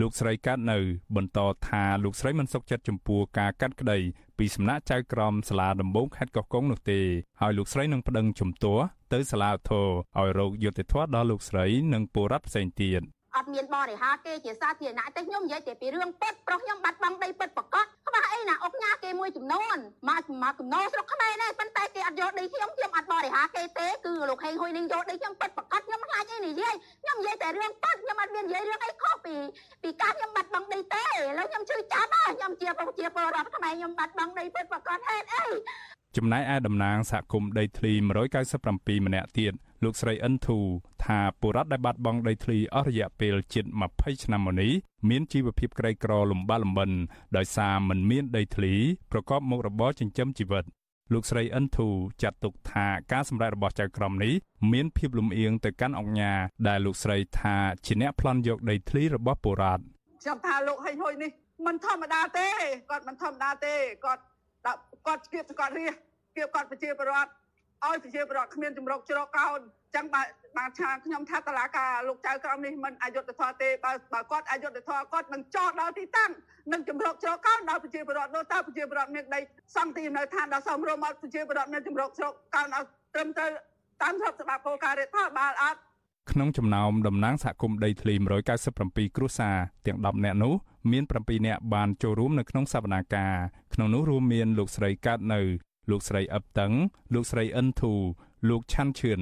[0.00, 0.78] លោកស្រីកាត់នៅ
[1.16, 1.38] បន្ត
[1.68, 3.98] ថាលោកស្រីមិនសុខចិត្តចំពោះការកាត់ក្តី
[4.38, 7.00] ពីសំណាក់ចៅក្រមសាលាដំបងខេត្តកោះកុងនោះទេ
[7.40, 9.88] ហើយលោកស្រីនឹងប្តឹងជំទាស់ទៅសាលាធរ
[10.18, 11.64] ឲ្យរកយុត្តិធម៌ដល់លោកស្រី
[11.94, 13.02] និងពលរដ្ឋផ្សេងទៀត
[13.36, 29.36] អត់មានបរិហាគេជាសាធារណៈទេខ្ញុំនិយាយតែពីរឿងពិតប្រុសខ្ញុំបាត់បង់ដីពិតប្រកបខ្វះអីណាអុកញ៉ាគេមួយចំនួនមកមកកំណោស្រុកខ្មែរនេះប៉ុន្តែគេអត់យកដីខ្ញុំខ្ញុំអត់បរិហាគេទេគឺលោកហេងហ៊ុយនឹងយកដីខ្ញុំពិតប្រកបខ្ញុំមិនខ្លាចអីនិយាយខ្ញុំនិយាយតែរឿងពិតខ្ញុំអត់មាននិយាយរឿងអីខុសពី
[29.82, 31.08] ពីការខ្ញុំបាត់បង់ដីទេឥ
[31.38, 35.44] ឡូវខ្ញុំជឿចាប់ខ្ញុំជាប្រជាពលរដ្ឋខ្មែរខ្ញុំបាត់បង់ដីពិតប្រកបហេតុអី
[36.16, 37.92] ចំណែកឯតំណាងសហគមន៍ដីធ្លី
[38.48, 39.52] 197ម្នាក់ទៀត
[39.84, 40.58] លោកស្រីអិនធូ
[41.04, 44.72] ថាបុរដ្ឋដែលបាត់បង់ដីធ្លីអស់រយៈពេលជិត20ឆ្នាំមកនេះ
[45.08, 46.90] មានជីវភាពក្រីក្រលំបាកលំបិន
[47.36, 48.74] ដោយសារមិនមានដីធ្លី
[49.12, 50.64] ប្រកបមុខរបរចិញ្ចឹមជីវិត
[51.12, 51.88] លោកស្រីអិនធូ
[52.22, 54.34] ចាត់ទុកថាការសម្ដែងរបស់ចៅក្រមនេះ
[54.72, 56.38] មានភាពលំអៀងទៅកាន់អង្គការ
[56.68, 57.56] ដែលលោកស្រីថា
[57.86, 59.82] ជាអ្នកប្លន់យកដីធ្លីរបស់បុរដ្ឋ
[60.22, 61.30] ខ្ញុំថាលោកហិញហុយនេះ
[61.66, 62.48] មិនធម្មតាទេ
[62.90, 64.22] គាត់មិនធម្មតាទេគាត់
[65.06, 65.94] គាត់គៀបគាត់រៀស
[66.36, 67.30] គៀបគាត់ប្រជាពលរដ្ឋ
[67.86, 69.60] ឲ្យប្រជាពលរដ្ឋគ្មានជំរកជ្រកកោន
[69.94, 76.30] ចឹងបាទបាទឆាខ្ញុំថាតឡាការលោកចៅក្រមនេះមិនអយុត្តិធម៌ទេបើបើគាត់អយុត្តិធម៌គាត់នឹងចោទដល់ទីតាំង
[76.72, 79.40] នឹងជំរកជ្រកកោនដល់ប្រជាពលរដ្ឋនោះតើប្រជាពលរដ្ឋមានដី
[79.76, 82.84] សង់ទីនៅឋានដល់សមរម្យមកប្រជាពលរដ្ឋមានជំរកជ្រកកោនឲ្យ
[83.14, 83.50] ត្រឹមត្រូវ
[84.02, 85.80] តាមស្របច្បាប់គោលការណ៍រដ្ឋាភិបាលអត់
[86.30, 88.14] ក្នុងចំណោមតំណាងសហគមន៍ដីធ្លី
[88.64, 89.56] 197គ្រួសារ
[89.86, 90.54] ទាំង10នាក់នោះ
[90.90, 93.34] មាន7នាក់បានចូលរួមនៅក្នុងសវនាការ
[93.74, 95.40] ក្នុងនោះរួមមានលោកស្រីកើតនៅ
[95.90, 96.72] លោកស្រីអឹបតឹង
[97.14, 97.94] លោកស្រីអិនធូ
[98.48, 99.20] លោកឆាន់ឈឿន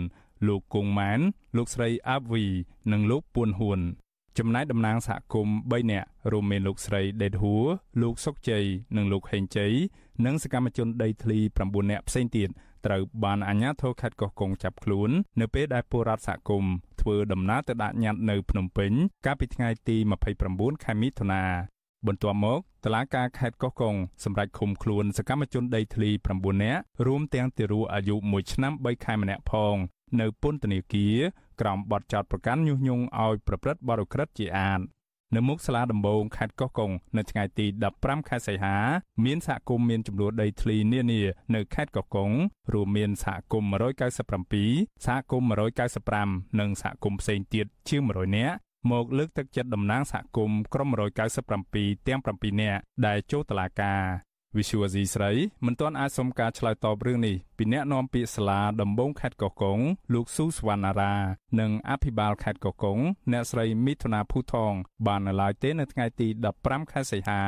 [0.48, 1.20] លោកគង់ម៉ែន
[1.56, 2.44] លោកស្រីអាប់វី
[2.92, 3.80] និងលោកពួនហួន
[4.38, 7.64] ចំណែកតំណាងសហគមន៍3នាក់រួមមានលោកស្រីដេតហួរ
[8.02, 8.64] លោកសុកជ័យ
[8.96, 9.72] និងលោកហេងជ័យ
[10.26, 12.48] និងសកម្មជនដីធ្លី9នាក់ផ្សេងទៀត
[12.86, 15.10] ត្រូវបានអាជ្ញាធរខេត្តកោះកុងចាប់ខ្លួន
[15.40, 16.72] នៅពេលដែលពលរដ្ឋសហគមន៍
[17.02, 18.92] ធ្វើដំណើរទៅដាក់ញត្តិនៅភ្នំពេញ
[19.26, 19.96] កាលពីថ្ងៃទី
[20.40, 21.42] 29ខែមិថុនា
[22.06, 23.94] បន្ទាប់មកតឡាការខេត្តកោះកុង
[24.24, 29.76] សម្រាប់ឃុំខ្លួនសកម្មជនដីធ្លី9នាក់រួមទាំងទារកអាយុ1ឆ្នាំ3ខែម្នាក់ផង
[30.20, 31.18] នៅពន្ធនាគារ
[31.60, 34.80] ក្រោមបទចោទប្រកាន់ញុះញង់ឲ្យប្រព្រឹត្តបទឧក្រិដ្ឋជាអាត
[35.36, 37.66] នៅមុខសាលាដំបងខេត្តកោះកុងនៅថ្ងៃទី
[37.98, 38.76] 15ខែសីហា
[39.24, 41.22] មានសហគមន៍មានចំនួនដីធ្លីនានា
[41.54, 42.30] នៅខេត្តកោះកុង
[42.72, 43.68] រួមមានសហគមន៍
[44.38, 45.48] 197សហគមន៍
[46.02, 48.56] 195និងសហគមន៍ផ្សេងទៀតជាង100នាក់
[48.90, 50.88] មកលើកទឹកចិត្តតំណាងសហគមន៍ក្រុម
[51.48, 54.02] 197ទាំង7នាក់ដែលចូលតុលាការ
[54.56, 55.32] វិសុវស៊ីស្រី
[55.66, 59.78] មិនទាន់អាចសុំការឆ្លើយតបរឿងនេះពីអ្នកនាំពាក្យសាលាដំបងខេត្តកោះកុង
[60.12, 61.14] លោកស៊ូសវណ្ណារា
[61.60, 62.98] និងអភិបាលខេត្តកោះកុង
[63.32, 64.72] អ្នកស្រីមិថុនាភូថង
[65.06, 66.28] បាននៅឡើយទេនៅថ្ងៃទី
[66.60, 67.42] 15ខែសីហា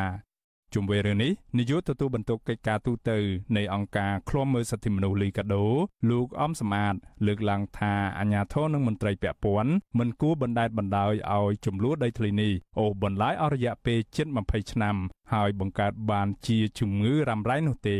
[0.75, 3.11] ជុំវិញរឿងនេះនាយកទទួលបន្ទុកកិច្ចការទូត
[3.57, 5.64] នៃអង្គការឃ្លាំមើលសិទ្ធិមនុស្សលីកាដូ
[6.11, 6.95] លោកអំសមាត
[7.27, 14.97] លើកឡើងថាអាញាធរនិងមន្ត្រីពាក់ព័ន្ធមិនគួរបណ្តែតបណ្តោយឲ្យចំនួនដីធ្លីនេះអូសបន្លាយអស់រយៈពេលជិត20ឆ្នាំ
[15.33, 17.99] ហើយបង្កើតបានជាជំងឺរ៉ាំរ៉ៃនោះទេ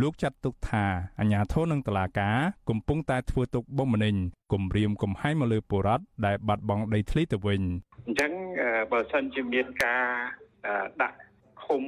[0.00, 0.84] លោកចាត់ទុកថា
[1.20, 2.36] អាញាធរនិងតឡាការ
[2.68, 4.14] កំពុងតែធ្វើទុកបុកម្នេញ
[4.52, 7.62] គំរាមកំហែងមកលើពលរដ្ឋដែលបាត់បង់ដីធ្លីទៅវិញ
[8.06, 8.32] អញ្ចឹង
[8.92, 10.02] បើសិនជាមានការ
[11.02, 11.16] ដាក់
[11.64, 11.82] ឃុំ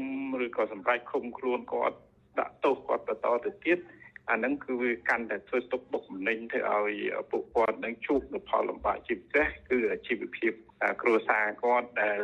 [0.45, 1.97] ឬក៏សម្រាប់ឃុំខ្លួនគាត់
[2.39, 3.79] ដាក់ទោសគាត់បន្តទៅទៀត
[4.31, 7.01] អាហ្នឹងគឺវាកាន់តែធ្វើទុកបុកម្នេញធ្វើឲ្យ
[7.31, 10.53] ពួកគាត់នឹងជួបនូវផលលំបាកជាពិសេសគឺជីវភាព
[11.03, 12.21] គ្រួសារគាត់ដែល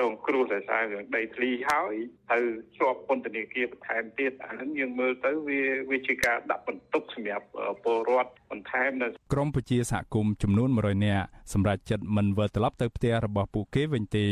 [0.00, 1.94] រងគ្រោះដោយសាររឿងដីធ្លីហើយ
[2.32, 2.38] ទៅ
[2.78, 7.46] ជាប់ពន្ធនាគារបន្ថែមទៀតអាហ្នឹងយើងមើលទៅវាវាជាការដាក់បន្ទុកសម្រាប់
[7.84, 14.26] ពលរដ្ឋបន្ថែមនៅក្រមប្រជាសហគមន៍ចំនួន100នាក់សម្រាប់ចិត្តមិនវិលត្រឡប់ទៅផ្ទះរបស់ពួកគេវិញទេ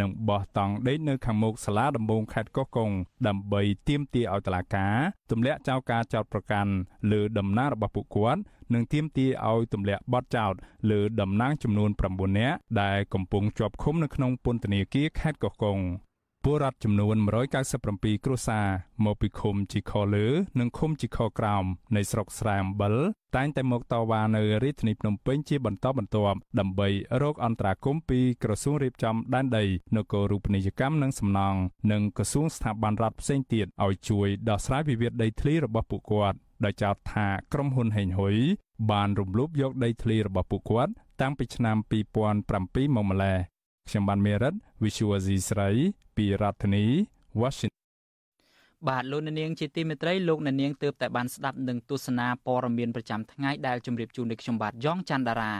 [0.00, 2.90] និងបោះតង់ដេកនៅខាងមុខសាលាដំបងខេត្តកោះកុង
[3.28, 4.96] ដើម្បីទាមទារឲ្យតុលាការ
[5.30, 6.72] ទម្លាក់ចោលការចោទប្រកាន់
[7.12, 8.40] លើដំណើររបស់ពួកគាត់
[8.74, 10.54] និងទាមទារឲ្យទម្លាក់បទចោទ
[10.90, 15.78] លើតំណាងចំនួន9នាក់ដែលកំពុងជាប់ឃុំនៅក្នុងពន្ធនាគារខេត្តកោះកុង
[16.44, 17.16] ពលរដ្ឋចំនួន
[17.70, 18.66] 197គ្រួសារ
[19.04, 20.26] មកពីឃុំជីខលើ
[20.60, 21.64] និងឃុំជីខក្រោម
[21.96, 22.94] នៃស្រុកស្រែអំបិល
[23.36, 26.88] តែងតែមកតវ៉ានៅរាជធានីភ្នំពេញជាបន្តបន្ទាប់ដើម្បី
[27.22, 29.64] រកអន្តរាគមន៍ពីក្រសួងរៀបចំដែនដី
[29.96, 31.58] នគររូបនីយកម្មនិងសំណង់
[31.92, 38.36] និងក្រសួងស្ថាប័នរដ្ឋផ្សេងទៀតឲ្យជួយដោះស្រាយវិវាទដីធ្លីរបស់ពួកគាត់ ដោយចោទថាក្រុមហ៊ុនហេងហ៊ុយ
[38.90, 41.76] បានរំលោភយកដីធ្លីរបស់ពួកគាត់តាំងពីឆ្នាំ
[42.26, 43.38] 2007មកម្ល៉េះ
[43.88, 45.70] ខ្ញុំបានមេរិត Visual Asia ស្រី
[46.16, 46.84] ពីរដ្ឋធានី
[47.40, 47.76] Washington
[48.88, 55.52] បាទលោកនាងជាទីមេត្រីលោកនាងទើបតែបានស្ដាប់នឹងទស្សនាព័ត៌មានប្រចាំថ្ងៃដែលជម្រាបជូនដល់ខ្ញុំបាទយ៉ងច័ន្ទដារា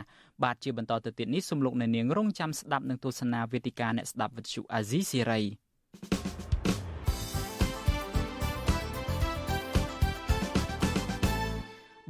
[0.44, 5.40] បាទជាបន្តទៅទៀតនេះសូមលោកនាងរងចាំស្ដាប់នឹងទស្សនាវេទិកាអ្នកស្ដាប់វិទ្យុអាស៊ីសេរី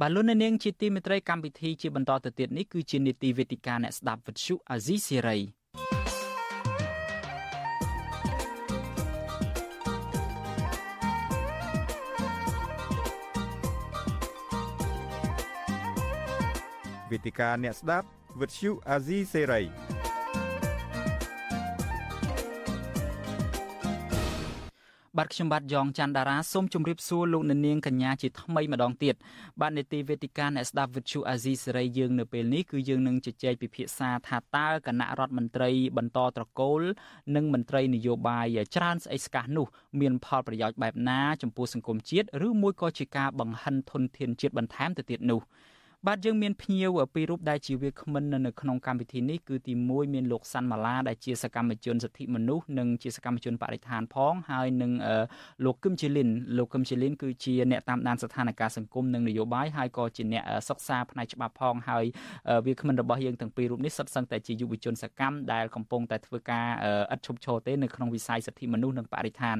[0.01, 5.37] បាទលោកនាងជាទីមេត្រីកម្មវិធីជាបន្តទៅទៀតនេះគឺជានីតិវេទិកាអ្នកស្ដាប់វិទ្យុអាស៊ីសេរី
[17.11, 18.07] វេទិកាអ្នកស្ដាប់
[18.39, 19.98] វិទ្យុអាស៊ីសេរី
[25.17, 29.15] បាទខ្ញុំបាទយ៉ងច័ន្ទដារាសូមជម្រាបសួរលោកអ្នកនាងកញ្ញាជាថ្មីម្ដងទៀត
[29.61, 36.81] បាទនេតិវេទិកាអ្នកស្ដាប់វិទ្យុអាស៊ីសេរីយើងនៅពេលនេះគឺយើងនឹងជជែកពិភាក្សាថាតើគណៈរដ្ឋមន្ត្រីបន្តត្រកូល
[37.35, 39.67] និងមន្ត្រីនយោបាយច្រើនស្អីស្កះនោះ
[39.99, 45.41] មានផលប្រយោជន៍បែបណាចំពោះសង្គមជាតិឬមួយក៏ជាការបង្ហិនធនធានជាតិបន្ថែមទៅទៀតនោះ
[46.07, 54.91] បាទយើងមានភ្ញៀវពីររូបដែលជាវាគ្មិននៅក្នុងកម្មវិធីនេះគឺទី1មានលោកសាន់ម៉ាឡាដែលជាសកម្មជនសិទ្ធិមនុស្សនិងជាសកម្មជនបរិស្ថានផងហើយនឹង
[55.65, 62.05] លោកគឹមជីលីនលោកគឹមជីលីនគឺជាអ្នកតាមដានស្ថានភាពសង្គមនិងនយោបាយហើយក៏ជាអ្នកសិក្សាផ្នែកច្បាប់ផងហើយ
[62.65, 66.67] វាគ្មិនរបស់យើងទាំងពីររូបនេះសុទ្ធសឹងតែជាយុវជនសកម្មដែលកំពុងតែធ្វើការ
[67.13, 69.57] ឥតឈប់ឈរទេនៅក្នុងវិស័យសិទ្ធិមនុស្សនិងបរិស្ថាន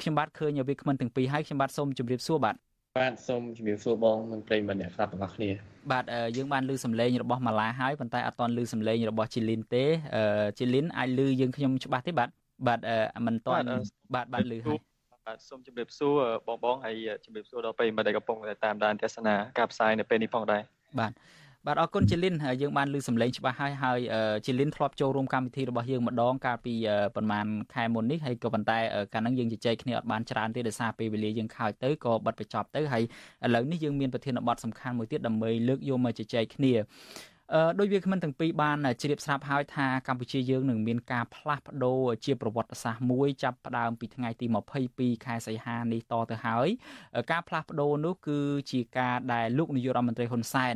[0.00, 2.56] ខ្ញុំបាទឃើញវាគ្មិនទាំងពីរហើយខ្ញុំបាទសូមជម្រាបសួរបាទ
[2.98, 5.50] បាទសូមជំរាបសួរបងនិងប្រិយមិត្តអ្នកស្ដាប់ទាំងអស់គ្នា
[5.92, 6.04] បាទ
[6.36, 9.84] យើងបានឮសំឡេងរបស់ម៉ាឡាហើយប៉ុន្តែអត់ទាន់ឮសំឡេងរបស់ជីលីនទេ
[10.58, 12.28] ជីលីនអាចឮយើងខ្ញុំច្បាស់ទេបាទ
[12.66, 12.80] បាទ
[13.26, 13.66] មិនទាន់
[14.14, 14.78] បាទបាទឮហើយ
[15.26, 16.14] បាទសូមជម្រាបសួរ
[16.46, 20.62] បងបងហើយជម្រាបសួរដល់ប្រិយមិត្តដែលកំពុងតែតាមដានទស្សនាការផ្សាយនៅពេលនេះផងដែរ
[21.00, 21.12] បាទ
[21.66, 23.98] បាទអរគុណជាលិនយើងបានលើសម្លេងច្បាស់ហើយហើយ
[24.46, 26.74] ជាលិនធ្លាប់ចូលរួមកម្មវិធីរបស់យើងម្ដងកាលពី
[27.16, 28.78] ប្រហែលខែមុននេះហើយក៏ប៉ុន្តែ
[29.14, 33.02] កាលហ្នឹងយើងជជែកគ្នាអត់បានច្រើនទេដោយសារពេលវេលាយើងខើចទៅក៏បិទបញ្ចប់ទៅហើយ
[33.44, 36.72] ឥឡូវនេះយើងមានប្រធានបទសំខាន់មួយទៀតដើម្បីលើកយកមកជជែកគ្នា
[37.78, 44.46] ដោយវាគ្មិនទាំងពីរបានជ្រាបស្រាប់ហើយថាកម្ពុជាយើងនឹងមានការផ្លាស់ប្ដូរជាប្រវត្តិសាស្ត្រមួយចាប់ផ្ដើមពីថ្ងៃទី
[44.86, 46.68] 22ខែសីហានេះតទៅហើយ
[47.30, 48.40] ការផ្លាស់ប្ដូរនោះគឺ
[48.72, 50.74] ជាការដែលលោកនាយករដ្ឋមន្ត្រីហ៊ុនសែន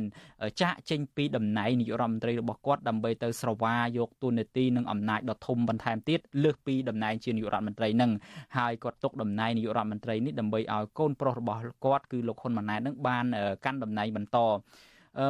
[0.61, 8.11] ចាក់ចេញពីតំណែងនាយករដ្ឋមន្ត្រីរបស់គាត់ដើម្បីទៅស្រវាយកទូនាទីនិងអំណាចដ៏ធំបន្ថែមទៀតលើសពីតំណែងជានាយករដ្ឋមន្ត្រីនឹង
[8.57, 13.25] ហើយគាត់ទុកតំណែងនាយករដ្ឋមន្ត្រីនេះដើម្បីឲ្យកូនប្រុសរបស់គាត់គឺលោកហ៊ុនម៉ាណែតនឹងបាន
[13.65, 14.39] កាន់តំណែងបន្ត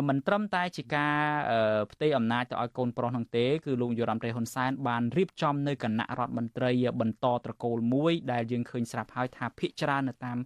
[0.08, 1.16] មិនត្រឹមតែជាការ
[1.92, 6.72] ផ្ទេរអំណាចទៅឲ្យកូនប្រុសនោះទេគឺលោកយុរ៉ាំត្រីហ៊ុនសែនបានរៀបចំនៅគណៈរដ្ឋមន្ត្រី
[7.02, 10.38] បន្តត្រកូលមួយដែលយើងឃើញស្រាប់ហើយថាភិកច្រើននៅតាម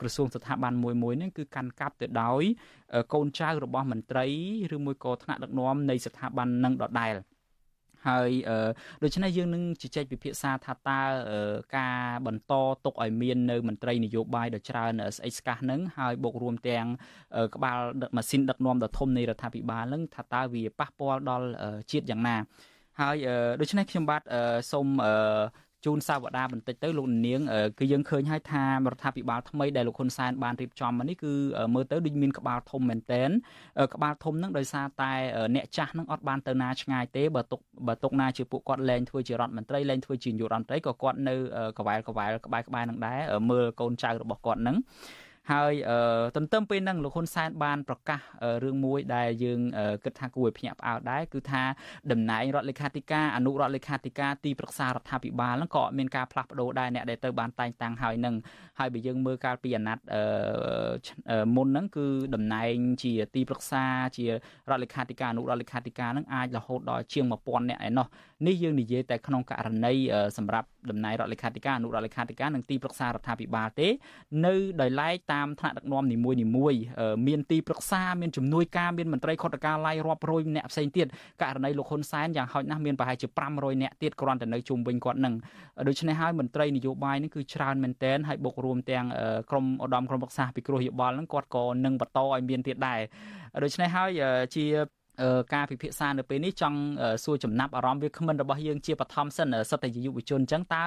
[0.00, 2.42] ក្រសួងស្ថាប័នមួយមួយហ្នឹងគឺកាន់កាប់ទៅដោយ
[3.14, 4.26] កូនចៅរបស់មន្ត្រី
[4.74, 7.14] ឬមួយក៏ថ្នាក់ដឹកនាំនៃស្ថាប័ននឹងដដែល
[8.08, 8.30] ហើយ
[9.02, 11.00] ដូច្នេះយើងនឹងជជែកពិភាក្សាថាតើ
[11.76, 12.52] ការបន្ត
[12.84, 16.86] ទុកឲ្យមាននៅមន្ត្រីនយោបាយដ៏ច្រើនស្អិចស្កះនឹងហើយបូករួមទាំង
[17.54, 17.78] ក្បាល
[18.16, 21.48] ម៉ាស៊ីនដឹកនាំដ៏ធំនៃរដ្ឋាភិបាលនឹងថាតើវាប៉ះពាល់ដល់
[21.90, 22.36] ជាតិយ៉ាងណា
[23.00, 23.16] ហើយ
[23.60, 24.22] ដូច្នេះខ្ញុំបាទ
[24.72, 24.88] សូម
[25.84, 27.40] ជូនសាវតាបន្តិចទៅលោកនាង
[27.78, 31.32] គឺយើងឃើញហើយថារដ្ឋាភិបាលថ្មីដែលលោកហ៊ុនសែនបានរៀបចំមកនេះគឺ
[31.74, 33.30] មើលទៅដូចមានក្បាលធំមែនតែន
[33.94, 35.12] ក្បាលធំហ្នឹងដោយសារតែ
[35.54, 41.34] អ្នកចាស់ហ្នឹងអត់បានទៅណាឆ្ងាយទេបើទុកបើទុកណាជាពួកគាត់លែងធ្វើជារដ្ឋមន្ត្រីលែងធ្វើជានាយករដ្ឋមន្ត្រីក៏គាត់នៅ
[41.78, 43.20] កវ៉ែលកវ៉ែលក្បែរក្បែរហ្នឹងដែរ
[43.50, 44.76] មើលកូនចៅរបស់គាត់ហ្នឹង
[45.52, 45.72] ហើយ
[46.36, 48.20] ទន្ទឹមពេលហ្នឹងលោកហ៊ុនសែនបានប្រកាស
[48.64, 49.60] រឿងមួយដែលយើង
[50.04, 51.62] គិតថាគួរឲ្យភ្ញាក់ផ្អើលដែរគឺថា
[52.12, 58.34] តំណែងរដ្ឋលេខាធិការអនុរដ្ឋលេខាធិការទីប្រឹក្សារដ្ឋាភិបាលហ្នឹងក៏មានការផ្លាស់ប្ដូរដែរអ្នកដែលទៅបានតែងតាំងហើយនឹង
[58.78, 60.04] ហើយបើយើងមើលកាលពីអាណត្តិ
[61.56, 63.84] មុនហ្នឹងគឺតំណែងជាទីប្រឹក្សា
[64.16, 64.30] ជារ
[64.70, 68.06] ដ្ឋលេខាធិការអនុរដ្ឋលេខាធិការហ្នឹងអាចរហូតដល់ជាង1000នាក់ឯណោះ
[68.46, 69.94] នេះយើងនិយាយតែក្នុងករណី
[70.38, 73.88] សម្រាប់តំណែងរដ្ឋលេខាធិការអនុរដ្ឋលេខាធិការនិងទីប្រឹក្សារដ្ឋាភិបាលទេ
[74.46, 76.74] នៅដោយឡែកតាមថ្នាក់ដឹកនាំនីមួយនីមួយ
[77.26, 81.06] មានទីប្រឹក្សាមានជំនួយការមានមន្ត្រីខុទ្ទការឡាយរាប់រយអ្នកផ្សេងទៀត
[81.42, 85.34] ករណីលោកហ៊ុនសែនយ៉ាងហោចណាស់មានប្រហែលជា500អ្នកទៀតគ្រាន់តែនៅជុំវិញគាត់នឹង
[85.88, 89.06] ដូច្នេះហើយមន្ត្រីនយោបាយនេះគឺច្រើនមែនទែនហើយបុករួមទាំង
[89.50, 93.00] ក្រមឧត្តមក្រុមប្រឹក្សាពិគ្រោះយោបល់នឹងគាត់ក៏នឹងបន្តឲ្យមានទៀតដែរ
[93.64, 94.10] ដូច្នេះហើយ
[94.56, 94.64] ជា
[95.54, 96.78] ការពិភាក្សានៅពេលនេះចង់
[97.24, 100.84] សួរចំណាប់អារម្មណ៍វាគ្មិនរបស់យើងជាបឋមសិនសិតតែយុវជនអញ្ចឹងតើ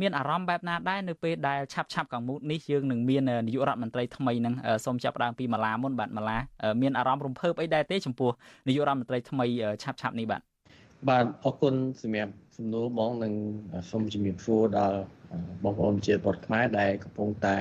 [0.00, 6.38] មានអារម្មណ៍បែបណាដែរនៅពេលដែលឆាប់ឆាប់កងមុខនេះយើងនឹងមាននាយករដ្ឋមន្ត្រីថ្មីនឹងសូមចាប់ផ្ដើមពីម៉ាឡាមុនបាទម៉ាឡា
[6.82, 8.30] មានអារម្មណ៍រំភើបអីដែរទេចំពោះ
[8.68, 9.46] នាយករដ្ឋមន្ត្រីថ្មី
[9.82, 10.40] ឆាប់ឆាប់នេះបាទ
[11.08, 13.32] បាទអរគុណសម្រាប់សំណួរបងនិង
[13.90, 14.98] សូមជំរាបសួរដល់
[15.64, 17.56] បងប្អូនជាពលរដ្ឋខ្មែរដែលកំពុងតែ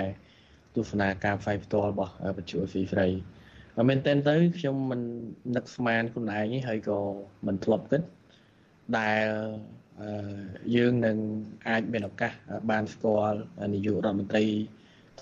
[0.75, 3.07] ទស្សនាការផ្សាយផ្ទាល់របស់បច្ចុប្បន្នហ្វីហ្វ្រៃ
[3.87, 5.01] មែនតើទៅខ្ញុំមិន
[5.55, 6.99] នឹកស្មានខ្លួនឯងហើយក៏
[7.47, 8.01] មិនធ្លាប់គិត
[8.97, 9.27] ដែល
[10.75, 11.17] យើងនឹង
[11.67, 12.33] អាចមានឱកាស
[12.71, 13.39] បានស្គាល់
[13.73, 14.43] នាយករដ្ឋមន្ត្រី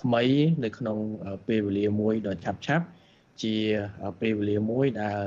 [0.00, 0.22] ថ្មី
[0.64, 0.98] នៅក្នុង
[1.48, 2.86] ពេលវេលាមួយដ៏ឆាប់ឆាប់
[3.42, 3.54] ជា
[4.20, 5.18] ពេលវេលាមួយដែល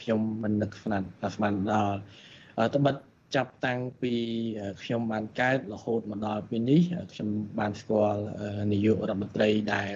[0.00, 1.02] ខ្ញុំមិននឹកស្មាន
[1.34, 1.96] ស្មានដល់
[2.74, 2.96] ត្បិត
[3.34, 4.12] ចាប់តាំងពី
[4.82, 6.80] ខ្ញុំបានកើតរហូតមកដល់ពេលនេះ
[7.12, 7.28] ខ្ញុំ
[7.58, 8.22] បានស្គាល់
[8.72, 9.92] នាយករដ្ឋមន្ត្រីដែល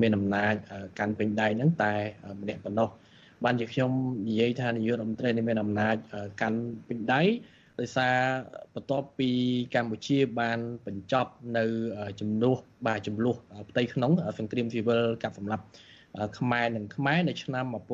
[0.00, 0.54] មានអំណាច
[0.98, 1.94] កាន់ពេញដៃហ្នឹងតែ
[2.40, 2.88] ម្នាក់ប៉ុណ្ណោះ
[3.44, 3.90] បានជាខ្ញុំ
[4.28, 5.96] និយាយថានាយករដ្ឋមន្ត្រីមានអំណាច
[6.40, 7.22] កាន់ពេញដៃ
[7.80, 8.16] ដោយសារ
[8.74, 9.30] បន្ទាប់ពី
[9.74, 11.64] កម្ពុជាបានបញ្ចប់នៅ
[12.20, 13.36] ចំនួនបាទចំនួន
[13.70, 15.64] ផ្ទៃក្នុង សង្គ្រាមស៊ីវិលកាប់សម្លាប់
[16.38, 17.88] ខ្មែរនិងខ្មែរនៅឆ្នាំ1993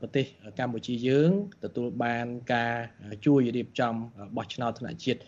[0.00, 0.26] ប្រទេស
[0.58, 1.30] កម្ពុជាយើង
[1.64, 2.74] ទទួលបានការ
[3.26, 3.94] ជួយរៀបចំ
[4.36, 5.20] បោះឆ្នោតថ្នាក់ជាតិ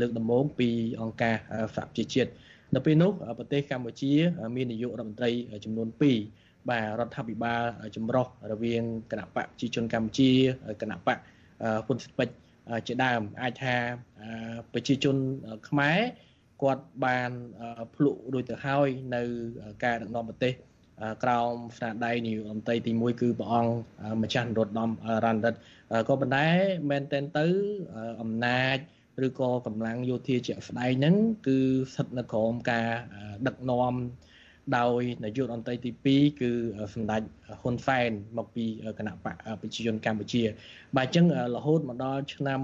[0.00, 0.68] លើកដំបូងពី
[1.02, 1.36] អង្គការ
[1.76, 2.30] សហប្រជាជាតិ
[2.74, 4.12] នៅពេលនោះប្រទេសកម្ពុជា
[4.56, 5.30] មាននាយករដ្ឋមន្ត្រី
[5.64, 5.88] ចំនួន
[6.28, 7.62] 2បាទរដ្ឋាភិបាល
[7.96, 10.30] ចម្រុះរវាងគណៈបកប្រជាជនកម្ពុជា
[10.82, 11.18] គណៈបក
[11.86, 12.34] ហ៊ុនស៊ិនពេជ្រ
[12.86, 13.76] ជាដើមអាចថា
[14.72, 15.16] ប្រជាជន
[15.68, 15.98] ខ្មែរ
[16.62, 17.30] គាត់បាន
[17.94, 19.22] ភ្លុករួចទៅហើយនៅ
[19.84, 20.52] ការដឹកនាំប្រទេស
[21.24, 23.70] ក្រោមស្នាដៃនាយករដ្ឋមន្ត្រីទី1គឺព្រះអង្គ
[24.22, 24.90] ម្ចាស់នរោត្តម
[25.24, 25.58] រណរដ្ឋ
[26.08, 26.46] ក៏ប៉ុន្តែ
[26.90, 27.46] មែនតែនទៅ
[28.20, 28.76] អំណាច
[29.26, 31.14] ឬក៏កម្លាំងយោធាជាក់ស្ដែងហ្នឹង
[31.46, 31.58] គឺ
[31.94, 32.88] ស្ថិតនៅក្រោមការ
[33.46, 33.94] ដឹកនាំ
[34.78, 36.50] ដោយនាយករដ្ឋមន្ត្រីទី2គឺ
[36.94, 37.22] សម្ដេច
[37.62, 38.64] ហ៊ុនសែនមកពី
[38.98, 40.42] គណៈបកប្រជាជនកម្ពុជា
[40.96, 42.60] បាទអញ្ចឹងរហូតមកដល់ឆ្នាំ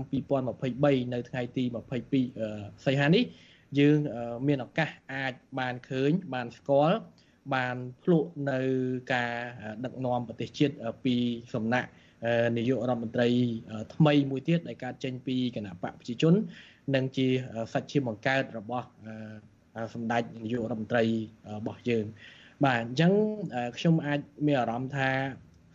[0.50, 1.64] 2023នៅថ្ងៃទី
[2.20, 3.24] 22សីហានេះ
[3.78, 3.98] យើង
[4.46, 6.98] មានឱកាសអាចបានឃើញបានស្គាល់
[7.54, 8.60] បានភ្លក់នៅ
[9.14, 9.32] ការ
[9.84, 10.74] ដឹកនាំប្រទេសជាតិ
[11.04, 11.16] ពី
[11.54, 11.88] សំណាក់
[12.56, 13.28] នាយករដ្ឋមន្ត្រី
[13.94, 16.34] ថ្មីមួយទៀតដែលកើតចេញពីគណៈបកប្រជាជន
[16.94, 17.26] និងជា
[17.72, 18.86] សាច់ឈាមបង្កើតរបស់
[19.94, 21.04] សម្ដេចនាយករដ្ឋមន្ត្រី
[21.58, 22.04] របស់យើង
[22.64, 23.12] បាទអញ្ចឹង
[23.76, 25.10] ខ្ញុំអាចមានអារម្មណ៍ថា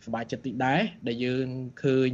[0.04, 1.46] សប្បាយចិត្តតិចដែរដែលយើង
[1.84, 2.10] ឃើញ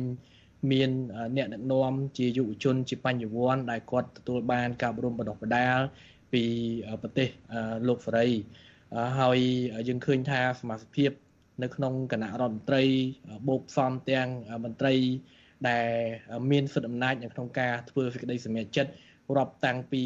[0.73, 0.91] មាន
[1.37, 5.79] អ្នកដឹកនាំជាយុវជនជាបញ្ញវន្តដែលគាត់ទទួលបានការអប់រំបណ្ដុះបណ្ដាល
[6.33, 6.43] ពី
[7.03, 7.29] ប្រទេស
[7.89, 8.29] លោកសេរី
[9.21, 9.39] ហើយ
[9.89, 11.11] យើងឃើញថាសមាជិកភាព
[11.63, 12.83] នៅក្នុងគណៈរដ្ឋមន្ត្រី
[13.49, 14.29] បូកផ្សំទាំង
[14.65, 14.95] មន្ត្រី
[15.69, 15.89] ដែល
[16.51, 18.93] មានសិទ្ធិអំណាចនៅក្នុងការធ្វើសេចក្តីសម្រេចចិត្ត
[19.37, 20.05] រាប់តាំងពី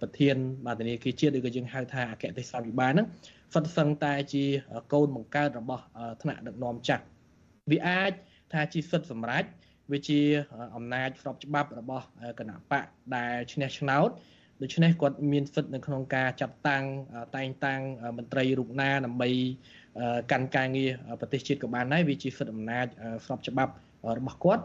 [0.00, 3.06] ប្រធានបាទនាគារជាតិឬក៏យើងហៅថាអគ្គទេសវិបាលហ្នឹង
[3.54, 4.44] សុទ្ធសឹងតែជា
[4.92, 5.84] កូនបង្កើតរបស់
[6.22, 7.04] ថ្នាក់ដឹកនាំចាស់
[7.70, 8.12] វាអាច
[8.52, 9.44] ថាជាសិទ្ធិសម្រេច
[9.92, 10.20] វាជា
[10.76, 12.06] អំណាចស្របច្បាប់របស់
[12.38, 12.84] គណៈបក
[13.16, 14.10] ដែលឈ្នះឆ្នោត
[14.62, 16.84] ដូច្នេះគាត់មានសិទ្ធិនៅក្នុងការចាត់តាំង
[17.36, 17.80] តែងតាំង
[18.18, 19.30] មន្ត្រីរូបណាដើម្បី
[20.32, 20.90] កាន់ការងារ
[21.20, 22.86] ប្រទេសជាតិក៏បានដែរវាជាសិទ្ធិអំណាច
[23.26, 23.72] ស្របច្បាប់
[24.18, 24.62] របស់គាត់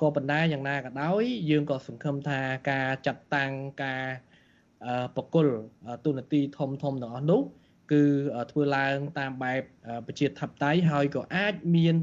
[0.00, 2.40] ក៏ប៉ុន្តែយ៉ាងណាក៏ដោយយើងក៏សង្ឃឹមថា
[2.70, 3.52] ការចាត់តាំង
[3.82, 4.04] ការ
[5.16, 5.54] ប្រគល់
[6.04, 7.40] ទូនាទីធំធំទាំងអស់នោះ
[7.92, 8.02] គឺ
[8.50, 9.60] ធ្វើឡើងតាមបែប
[10.06, 11.94] ប្រជាធិបតេយ្យហើយក៏អាចមាន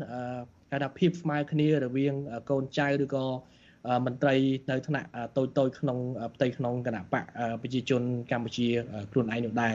[0.71, 2.15] គេថាភាពស្មើគ្នារវាង
[2.49, 3.25] កូនចៅឬក៏
[4.05, 4.35] មន្ត្រី
[4.71, 5.07] នៅថ្នាក់
[5.37, 5.97] តូចតូចក្នុង
[6.35, 7.25] ផ្ទៃក្នុងគណៈបក
[7.61, 8.01] ប្រជាជន
[8.31, 8.67] កម្ពុជា
[9.11, 9.73] ខ្លួនឯងនោះដែរ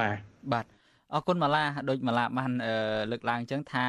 [0.00, 0.18] បាទ
[0.52, 0.79] បាទ
[1.14, 2.52] អរគុណម៉ាឡាដូចម៉ាឡាបាន
[3.10, 3.86] លើកឡើងអញ្ចឹងថា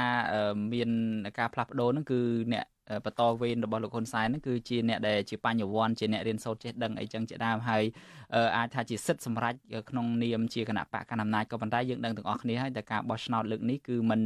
[0.73, 0.89] មាន
[1.37, 2.19] ការផ្លាស់ប្ដូរហ្នឹងគឺ
[2.53, 2.65] អ្នក
[3.05, 7.83] បន្តវេនរបស់លោកហ៊ុនសែនហ្នឹងគឺជាអ្នកដែលជាបញ្ញវន្តជាអ្នករៀនសូត្រចេះដឹងអីចឹងជាដើមហើយ
[8.57, 9.53] អាចថាជាសិទ្ធិសម្រេច
[9.89, 14.21] ក្នុងនាមជាគណៈបកកណ្ដាលអំណាចក៏ប៉ុន្តែយើងដឹងទាំងអស់គ្នាហើយតែការបោះឆ្នោតលើកនេះគឺมัน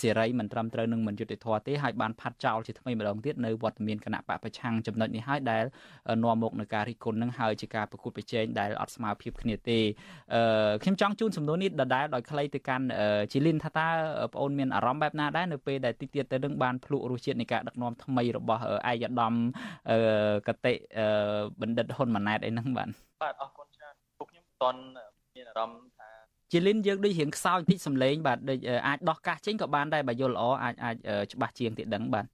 [0.00, 5.64] សេរីមិនត្រឹមត្រូវនឹងមិនយុត្តិធម៌ទេហើយបានផាត់ចោលជាថ្មីម្ដងទៀតនៅវត្តមានគណៈបកប្រឆាំងចំណុចនេះហើយដែល
[6.24, 9.78] នាំមកនឹងការរិះគន់នឹងហើយជាការប្រកួតប្រជែងដែលអត់ស្មើភាពគ្នាទេ
[10.82, 12.86] ខ្ញុំចង់ជូនសំណួរនេះដដែលដោយខ្លីទៅកាន់
[13.32, 13.88] ជីលីនថាតើ
[14.30, 19.34] បងអូនមានអារម្មណ៍បែបណាដែរនៅពេលដែលតិចទៀតទៅនឹងបានភ្លក់រសជាតិនៃការដឹកនាំថ្មីរបស់ឯកឧត្តម
[20.48, 20.74] កតិ
[21.60, 22.88] បណ្ឌិតហ៊ុនម៉ាណែតអីហ្នឹងបាទ
[23.22, 24.80] បាទអរគុណច្រើនពួកខ្ញុំមិនតន់
[25.34, 26.08] មានអារម្មណ៍ថា
[26.52, 30.96] ជាលិនយើងដូចរៀងខ្សោយបន្តិចសំឡេងបាទដូចអាចដោះកាសចេញក៏បានដែរបើយល់ល្អអាចអាច
[31.32, 32.26] ច្បាស់ជាងទៀតដឹងបាទ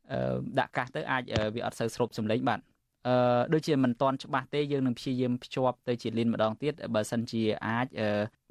[0.60, 1.22] ដាក់កាសទៅអាច
[1.54, 2.60] វាអត់សូវស្រូបសំឡេងបាទ
[3.08, 7.86] អឺដូចជាមិនតន់ច្បាស់ទេយើងនឹងព្យាយាមភ្ជាប់ទៅជាលិនម្ដងទៀតបើសិនជាអាច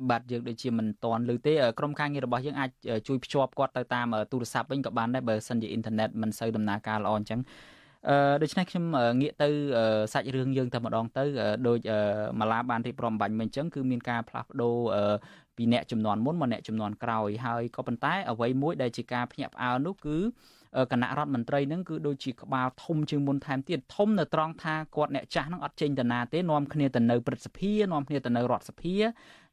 [0.10, 2.70] បាទយើងដូចជាមិនតន់ឬទេក្រុមការងាររបស់យើងអាច
[3.08, 7.40] ជួយភ្ជាប់គាត់ទៅតាមទូរស័ព្ទវិញក៏បានដែរបើសិនជាអ៊ីនធឺណិតមិនសូវដំណើរការល្អអញ្ចឹង
[8.10, 8.86] អឺដូច្នេះខ្ញុំ
[9.22, 9.50] ងាកទៅ
[10.14, 11.24] សាច់រឿងយើងតែម្ដងទៅ
[11.68, 11.80] ដូច
[12.40, 14.76] ម៉ាឡាបានរៀបរាប់បាញ់មិញអញ្ចឹងគឺមានការផ្លាស់ប្ដូរ
[15.58, 20.18] ពីអ្នកចំនួនមុនមកអ្នកចំនួនក្រោយហើយក៏ប៉ុន្តែអ្វីមួយដែលជាការភ្ញាក់ផ្អើលនោះគឺ
[20.92, 28.96] គណៈរដ្ឋមន្ត្រីនឹងគឺដូចជាក្បាលធំជាងមុនថែមទៀតធំនៅត្រង់ថាគាត់អ្នកចាស់នឹងអត់ចេញទៅណាទេនាំគ្នាទៅនៅព្រឹទ្ធសភានាំគ្នាទៅនៅរដ្ឋសភា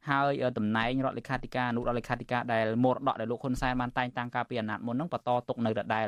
[0.09, 6.07] ហើយតំណែងរដ្ឋលេខាធិការអនុរដ្ឋលេខាធិការដែលមរតកដែលលោកហ៊ុនសែនបានតែងតាំងកាលពីអាណត្តិមុននឹងបន្តទុកនៅដដែល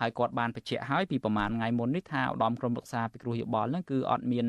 [0.00, 4.46] ហើយគាត់បានបញ្ជាក់ហើយពីប្រហែលថ្ងៃមុននេះថាឧត្តមក្រុមប្រឹក្សាពិគ្រោះយោបល់ហ្នឹងគឺអត់មាន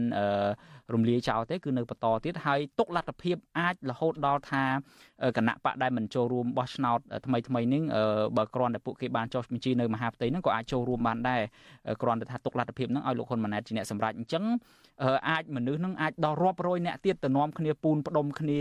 [0.93, 4.63] រំលាយចោលទេគឺនៅបន្តទៀតហើយទុកលទ្ធភាពអាចរហូតដល់ថា
[5.37, 7.81] គណៈបកដែលមិនចូលរួមបោះឆ្នោតថ្មីថ្មីនេះ
[8.37, 11.41] បើគ្រាន់តែពួកគេបានចុះបញ្ជីនៅមហាផ្ទៃហ្នឹងក៏អាចចូលរួមបានដែរ
[12.01, 14.43] គ្រាន់តែថាទុកលទ្ធភាពហ្នឹងឲ្យលោកហ៊ុនម៉ាណែតជាអ្នកសម្រេចអញ្ចឹង
[15.29, 18.59] អាចមនុស្សហ្នឹងអាចដល់រាប់រយអ្នកទៀតទៅនាំគ្នាពូនផ្ដុំគ្នា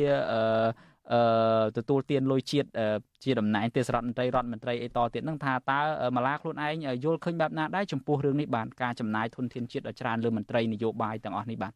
[1.12, 2.68] អឺទទួលទានលុយជាតិ
[3.24, 5.80] ជាតំណែងទេសរដ្ឋមន្ត្រីរដ្ឋមន្ត្រីអីតទៀតនឹងថាតើ
[6.16, 11.72] ម៉ាឡាខ្លួនឯងយល់ឃើញបែបណាដែរចំពោះរឿងនេះបានការចំណាយធនធានជាតិដ៏ច្រើនលើមន្ត្រីនយោបាយទាំងអស់នេះបាទ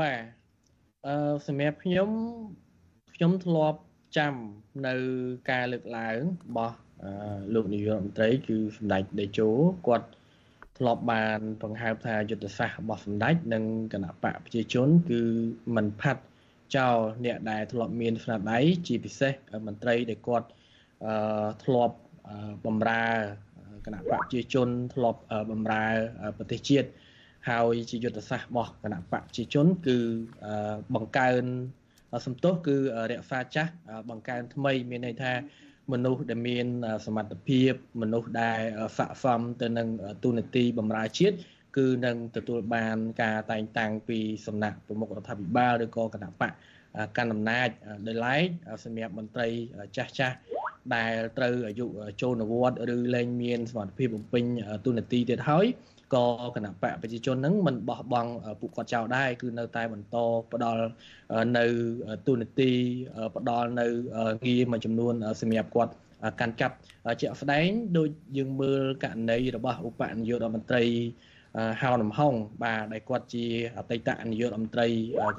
[0.00, 0.20] បាទ
[1.06, 2.08] អឺសម្រាប់ខ្ញុំ
[3.14, 3.78] ខ្ញុំធ្លាប់
[4.16, 4.34] ចាំ
[4.86, 4.94] នៅ
[5.50, 6.76] ការលើកឡើងរបស់
[7.54, 9.48] លោកនាយករដ្ឋមន្ត្រីគឺសម្ដេចតេជោ
[9.86, 10.08] គាត់
[10.78, 15.20] ធ្លាប់បានបង្ហើបថាយុទ្ធសាស្ត្ររបស់សម្ដេចនិងគណៈបកប្រជាជន គឺ
[15.76, 16.22] មិនផាត់
[16.76, 19.32] ចោលអ្នកដែលធ្លាប់មានស្នាដៃជាពិសេស
[19.66, 20.48] មន្ត្រីដែលគាត់
[21.06, 21.96] អឺធ្លាប់
[22.66, 23.06] បំរើ
[23.86, 25.20] គណៈបកប្រជាជនធ្លាប់
[25.50, 25.84] បំរើ
[26.38, 26.88] ប្រទេសជាតិ
[27.48, 29.98] ហើយជាយុទ្ធសាស្ត្ររបស់គណៈបកប្រជាជន គឺ
[30.94, 31.44] បង្កើន
[32.26, 32.76] សំទោសគឺ
[33.10, 33.72] រក្សាចាស់
[34.10, 35.32] បង្កើនថ្មី មានន័យថា
[35.92, 36.66] មនុស្សដែលមាន
[37.06, 38.60] សមត្ថភាពមនុស្សដែល
[38.98, 39.88] ស័ក្តិសមទៅនឹង
[40.24, 41.36] ទូនាទីបម្រើជាតិ
[41.76, 46.52] គឺនឹងទទួលបានការតែងតាំងពីសំណាក់ប្រមុខរដ្ឋាភិបាលឬក៏គណៈបក
[47.16, 47.68] កាន់អំណាច
[48.06, 48.44] ដោយឡែក
[48.84, 49.48] សម្រាប់មន្ត្រី
[49.96, 50.36] ចាស់ចាស់
[50.94, 51.86] ដែលត្រូវអាយុ
[52.22, 54.44] ចូលនិវត្តន៍ឬលែងមានសមត្ថភាពបំពេញ
[54.84, 55.66] ទូនាទីទៀតហើយ
[56.14, 60.16] ក៏គណៈបកប្រជាជននឹងមិនបោះបង់ពួកគាត់ចោលដែរគឺនៅតែបន្ត
[60.52, 60.84] ផ្ដល់
[61.58, 61.64] នៅ
[62.26, 62.70] ទូនាទី
[63.36, 63.86] ផ្ដល់នៅ
[64.46, 65.92] ងារមួយចំនួនសម្រាប់គាត់
[66.40, 66.76] កាន់កាប់
[67.20, 67.68] ជាក់ស្ដែង
[67.98, 70.84] ដូចយើងមើលករណីរបស់ឧបនាយករដ្ឋមន្ត្រី
[71.82, 72.34] ហៅនំហង
[72.64, 73.44] បាទដែលគាត់ជា
[73.78, 74.88] អតីតនាយករដ្ឋមន្ត្រី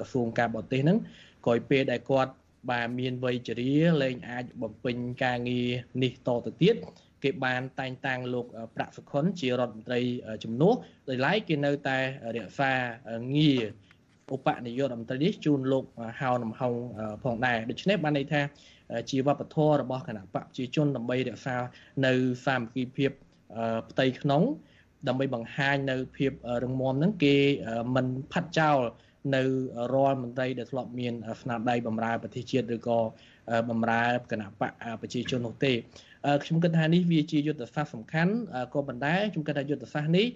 [0.00, 0.98] ក្រសួងការបរទេសហ្នឹង
[1.46, 2.32] ក្រោយពេលដែលគាត់
[2.70, 5.68] បាទមានវ័យជរាលែងអាចបំពេញការងារ
[6.02, 6.76] នេះតទៅទៀត
[7.22, 8.46] គេបានតែងតាំងលោក
[8.76, 10.00] ប្រាក់សុខុនជារដ្ឋមន្ត្រី
[10.44, 10.74] ជំនួស
[11.08, 11.98] ដោយឡែកគេនៅតែ
[12.36, 12.72] រក្សា
[13.36, 13.62] ងារ
[14.34, 15.84] ឧបនាយករដ្ឋមន្ត្រីនេះជូនលោក
[16.20, 16.74] ហៅនំហង
[17.24, 18.40] ផងដែរដូច្នេះបានន័យថា
[19.10, 21.56] ជាវប្បធម៌របស់គណៈបកប្រជាជនដើម្បីរក្សា
[22.06, 22.12] នៅ
[22.46, 23.10] សាមគ្គីភាព
[23.90, 24.42] ផ្ទៃក្នុង
[25.08, 26.32] ដើម្បីបង្ហាញនៅភាព
[26.62, 27.36] រឹងមាំហ្នឹងគេ
[27.94, 28.78] មិនផាត់ចោល
[29.36, 29.42] នៅ
[29.94, 32.98] រាល់មន្ត្រីដែលធ្លាប់មានស្នាដៃបម្រើប្រទេសជាតិឬក៏
[33.70, 35.72] បម្រើគណៈបកប្រជាជននោះទេ
[36.42, 38.32] ខ្ញុំគិតថានេះវាជាយុទ្ធសាស្ត្រសំខាន់
[38.74, 40.26] ក៏ប៉ុន្តែខ្ញុំគិតថាយុទ្ធសាស្ត្រនេះ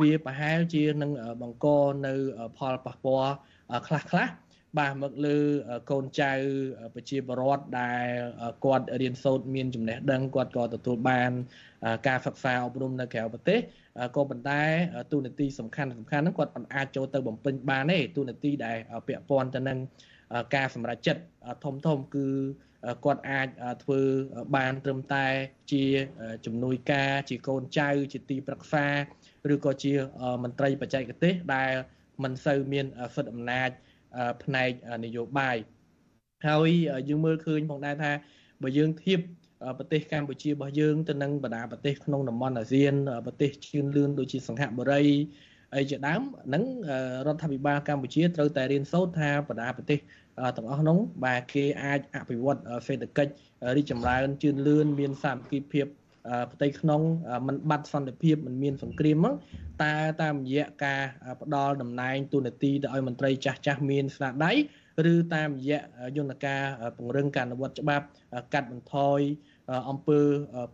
[0.00, 1.10] វាប្រហែលជានឹង
[1.42, 1.66] បង្ក
[2.06, 2.12] នៅ
[2.58, 3.32] ផលប៉ះពាល់
[3.86, 4.26] ខ្លះខ្លះ
[4.78, 5.38] បាទមកលើ
[5.90, 6.32] កូនចៅ
[6.94, 8.06] ប្រជាពលរដ្ឋដែល
[8.64, 11.30] គាត់រៀនសូត្រមានចំណេះដឹងគាត់ក៏ទទួលបាន
[12.08, 13.58] ការសិក្សាអប់រំនៅក្រៅប្រទេស
[14.16, 14.62] ក៏ប៉ុន្តែ
[15.12, 18.76] ទូនាទីសំខាន់សំខាន់ហ្នឹងគាត់មិនអាចចូលទៅបំពេញបានទេទូនាទីដែល
[19.08, 19.78] ពាក់ព័ន្ធទៅនឹង
[20.54, 21.22] ការសម្រេចចិត្ត
[21.64, 22.26] ធំធំគឺ
[23.04, 23.48] គាត់អាច
[23.82, 24.00] ធ្វើ
[24.56, 25.26] បានត្រឹមតែ
[25.72, 25.84] ជា
[26.46, 28.86] ជំនួយការជាកូនចៅ ជាទីប្រឹក្សា
[29.52, 29.92] ឬក៏ជា
[30.42, 31.72] មន្ត្រីបច្ចេកទេសដែល
[32.24, 33.70] មិនសូវមានសិទ្ធិអំណាច
[34.42, 34.70] ផ្នែក
[35.04, 35.56] នយោបាយ
[36.48, 36.70] ហើយ
[37.08, 38.12] យើងមើលឃើញផងដែរថា
[38.62, 39.20] បើយើងធៀប
[39.78, 42.94] ប្រទេសកម្ពុជារបស់យើងទៅនឹងបណ្ដាប្រទេសក្នុងតំបន់អាស៊ាន
[43.26, 45.04] ប្រទេសជឿនលឿនដូចជាសង្ហបុរី
[45.74, 46.64] អីជាដើមហ្នឹង
[47.26, 49.98] រដ្ឋាភិបាលកម្ពុជាត្រូវតែរៀនសូត្រថាបណ្ដាប្រទេស
[50.56, 53.32] ទាំងអស់នោះបាទគេអាចអភិវឌ្ឍសេដ្ឋកិច្ច
[53.76, 55.86] រីកចម្រើនជឿនលឿនមានសាមគ្គីភាព
[56.53, 57.01] ផ្ទៃក្នុង
[57.47, 59.35] มันបាត់សន្តិភាពมันមានសង្គ្រាមហ្នឹង
[59.83, 61.01] តែតាមរយៈការ
[61.41, 64.51] ផ្ដល់តំណែងទូនាទីទៅឲ្យមន្ត្រីចាស់ចាស់មានស្នាដៃ
[65.13, 65.79] ឬតាមរយៈ
[66.17, 66.61] យន្តការ
[66.97, 68.05] ពង្រឹងការអនុវត្តច្បាប់
[68.53, 69.19] កាត់បន្ថយ
[69.89, 70.19] អំពើ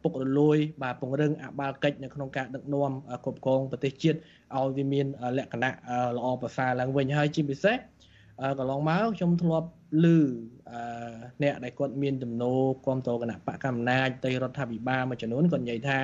[0.03, 2.91] ពុករលួយ បាទពង្រឹងអបាលកិច្ចនៅក្នុងការដឹកនាំ
[3.24, 4.18] គ្រប់គ្រងប្រទេសជាតិ
[4.55, 5.05] ឲ្យវាមាន
[5.38, 5.72] លក្ខណៈ
[6.18, 7.78] ល្អប្រសើរឡើងវិញហើយជាពិសេស
[8.59, 9.68] កន្លងមកខ្ញុំធ្លាប់
[10.05, 10.07] ឮ
[11.43, 15.99] អ្នកដែលគាត់មានទំនោរគ្រប់គ្រងគណៈបកកម្មាណាចទៅរដ្ឋាភិបាលមួយចំនួនគាត់និយាយថា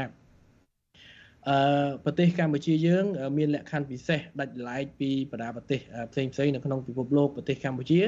[1.48, 3.04] អឺប្រទេសកម្ពុជាយើង
[3.38, 5.80] មានលក្ខខណ្ឌពិសេសដាច់ឡែកពីបណ្ដាប្រទេស
[6.12, 8.00] ផ្សេងផ្សេងនៅក្នុងពិភពលោកប្រទេសកម្ពុជា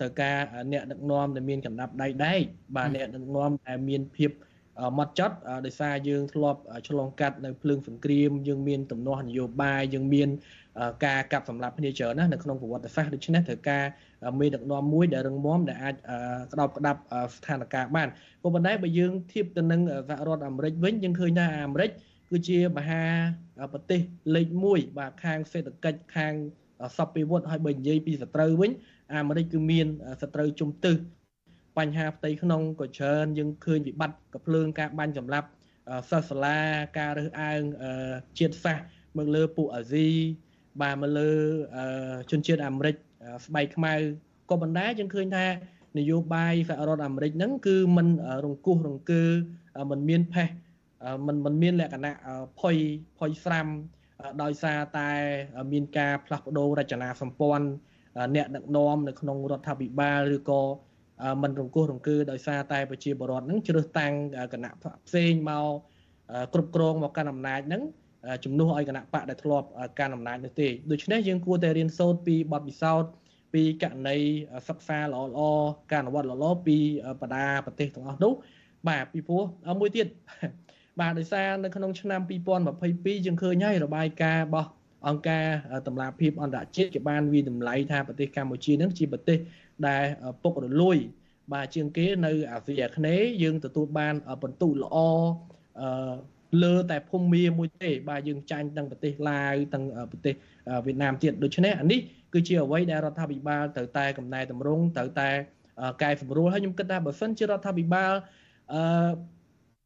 [0.00, 0.38] ត្រូវការ
[0.72, 2.42] អ្នកដឹកនាំដែលមានកណ្ដាប់ដៃដែក
[2.76, 4.30] បាទអ្នកដឹកនាំដែលមានភាព
[4.98, 10.28] ម៉ត់ចត់ដោយសារយើងធ្លាប់ឆ្លងកាត់នៅភ្លើងសង្គ្រាមយើងមានទំនាស់នយោបាយយើងមាន
[11.06, 13.84] ការកាប់សម្លាប់គ្នាច្រើនណាស់នៅក្នុងប្រវត្តិសាស្ត្រដូច្នេះត្រូវការ
[14.40, 15.94] មេដឹកនាំមួយដែលរឹងមាំដែលអាច
[16.52, 17.00] ក្តោបក្តាប់
[17.36, 18.08] ស្ថានភាពបាន
[18.42, 21.90] ក៏ប៉ុន្តែបើយើងធៀបទៅនឹងសហរដ្ឋអាមេរិកវិញយើងឃើញថាអាមេរិក
[22.30, 23.02] គឺជាមហា
[23.72, 24.00] ប្រទេស
[24.34, 26.32] លេខ1បាទខាងសេដ្ឋកិច្ចខាង
[26.96, 28.70] សពពីវុឌ្ឍហើយបើនិយាយពីសត្រូវវិញ
[29.14, 29.86] អាមេរិកគឺមាន
[30.22, 30.96] សត្រូវជំទឹះ
[31.77, 35.47] បញ្ហាផ្ទៃក្នុងក៏ច្រើនយើងឃើញវិបត្តិកភ្លើងការបាញ់សម្លាប់
[36.09, 36.59] សិស្សសាលា
[36.99, 37.61] ការរើសអើង
[38.39, 38.85] ជាតិសាសន៍
[39.17, 40.09] មកលើពួកអាស៊ី
[40.81, 41.31] បាទមកលើ
[42.31, 42.95] ជនជាតិអាមេរិក
[43.45, 43.93] ស្បែកខ្មៅ
[44.49, 45.45] ក៏ប៉ុន្តែយើងឃើញថា
[45.97, 48.07] នយោបាយសហរដ្ឋអាមេរិកហ្នឹងគឺมัน
[48.45, 49.23] រង្គោះរង្គើ
[49.91, 50.47] มันមានផេះ
[51.25, 52.13] มันมันមានលក្ខណៈ
[52.59, 52.75] ផុយ
[53.19, 53.67] ផុយស្រាំ
[54.41, 55.09] ដោយសារតែ
[55.71, 57.67] មានការផ្លាស់ប្ដូររចនាសម្ព័ន្ធ
[58.35, 60.61] អ្នកដឹកនាំនៅក្នុងរដ្ឋាភិបាលឬក៏
[61.42, 64.12] មិនរង្គោះរង្គើដោយសារតែប្រជាពលរដ្ឋនឹងជ្រើសតាំង
[64.52, 64.72] គណៈ
[65.06, 65.68] ផ្សេងមក
[66.52, 67.82] គ្រប់គ្រងមកកាន់អំណាចហ្នឹង
[68.44, 69.66] ជំនួសឲ្យគណៈបកដែលធ្លាប់
[69.98, 73.10] កាន់អំណាចនោះទេដូច្នេះយើងគួរតែរៀនសូត្រពីបទពិសោធន៍
[73.54, 74.16] ពីករណី
[74.68, 75.40] សិក្សាល្អល្អ
[75.92, 76.78] ការអនុវត្តល្អល្អពី
[77.20, 78.32] បដាប្រទេសទាំងអស់នោះ
[78.88, 79.42] បាទពីព្រោះ
[79.80, 80.06] មួយទៀត
[81.00, 84.70] បាទដោយសារនៅក្នុងឆ្នាំ2022យើងឃើញហើយរបាយការណ៍របស់
[85.08, 85.46] អង្គការ
[85.86, 89.38] តម្លាភាពអន្តរជាតិគេបានវិតម្លៃថាប្រទេសកម្ពុជានឹងជាប្រទេស
[89.88, 90.04] ដែល
[90.42, 90.98] ពុករលួយ
[91.52, 94.96] បាទជាងគេនៅអាស៊ីអាគ្នេយ៍យើងទទួលបានបន្ទុកល្អ
[95.80, 96.14] អឺ
[96.64, 100.34] លើតែភូមិមាមួយទេ បាទយើងចាញ់ទាំងប្រទេសឡាវទាំងប្រទេស
[100.86, 102.00] វៀតណាមទៀតដូច្នេះអានេះ
[102.32, 105.30] គឺជាអ្វីដែលរដ្ឋាភិបាលត្រូវតែកំណែតម្រង់ត្រូវតែ
[106.02, 108.12] កែសម្រួលហើយខ្ញុំគិតថាបើសិនជារដ្ឋាភិបាល
[108.72, 108.80] អឺ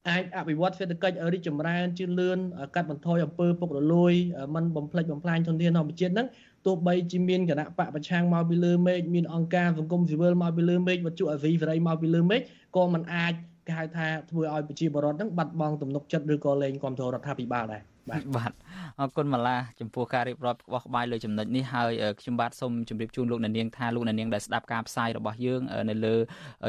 [0.08, 2.38] អាចអភិវឌ្ឍសេដ្ឋកិច្ចឲ្យរីកចម្រើនជឿនលឿន
[2.74, 4.14] កាត់បន្ថយអំពើពុករលួយ
[4.54, 6.28] มันបំផ្លិចបំផ្លាញធនធានធម្មជាតិហ្នឹង
[6.66, 12.40] ទោះបីជាមានគណៈបកប្រឆាំងមកពីលើមេឃមានអង្គការសង្គមស៊ីវិលមកពីលើមេឃវត្ថុអាស៊ីសេរីមកពីលើមេឃ
[12.76, 13.32] ក៏มันអាច
[13.66, 18.52] គេហៅថាធ្វើឲ្យប្រជាពលរដ្ឋហ្នឹងបាត់បង់ទំនុកចិត្តឬក៏លែងគ្រប់គ្រងរដ្ឋាភិបាលដែរ បាទបាទ
[19.00, 26.14] អរគុណម៉ាឡាចំពោះការរៀបរាប់ក្បោះក្បាយលើចំណុចនេះហើយខ្ញុំបាទសូមជម្រាបជូនលោកអ្នកនាងថាលោកអ្នកនាងដែលស្ដាប់ការផ្សាយរបស់យើងនៅលើ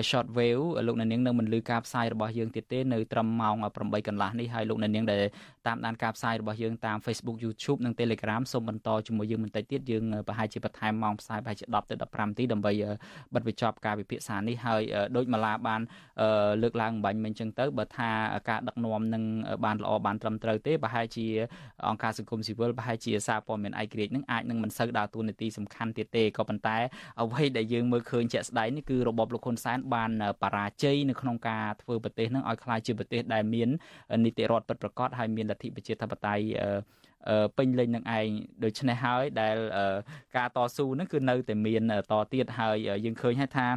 [0.10, 5.24] short wave លោកអ្នកនាងនៅមិនលឺការផ្សាយរបស់យើងទៀតទេនៅត្រឹមម៉ោង8កន្លះនេះហើយលោកអ្នកនាងដែល
[5.68, 12.74] តាមដានការផ្សាយរបស់យើងតាម Facebook YouTube និង Telegram សូមបន្តជាមួយយើងបន្តិចទៀតយើងប្រហែលជាបន្ថែមម៉ោងផ្សាយប្រហែលជា10ទៅ15នាទីដើម្បី
[13.34, 14.82] បិទបញ្ចប់ការវិភាសានេះហើយ
[15.16, 15.82] ដោយម៉ាឡាបាន
[16.62, 18.10] លើកឡើងបាញ់មិញចឹងទៅបើថា
[18.50, 19.24] ការដឹកនាំនឹង
[19.66, 21.26] បានល្អបានត្រឹមត្រូវទេប្រហែលជា
[21.88, 26.78] អង្គការសង្គមស៊ីវិលប្រហែលជាសារព័ត៌មានឯករាជ្យនឹងអាចនឹងមិនសូវដើរតួនាទីសំខាន់ទៀតទេក៏ប៉ុន្តែ
[27.22, 30.12] អ្វីដែលយើងមើលឃើញជាក់ស្ដែងនេះគឺរបបលោកហ៊ុនសែនបាន
[30.42, 33.70] បរាជ័យនៅក្នុងការធ្វើប្រទេសនឹងឲ្យក្លាយជាប្រទេសដែលមាន
[34.26, 36.46] នីតិរដ្ឋពិតប្រាកដហើយមានលទ្ធិប្រជាធិបតេយ្យ
[37.58, 38.28] ពេញលេញនឹងឯង
[38.64, 39.58] ដូច្នេះហើយដែល
[40.38, 42.76] ការតស៊ូនឹងគឺនៅតែមានតទៀតហើយ
[43.06, 43.68] យើងឃើញហើយថា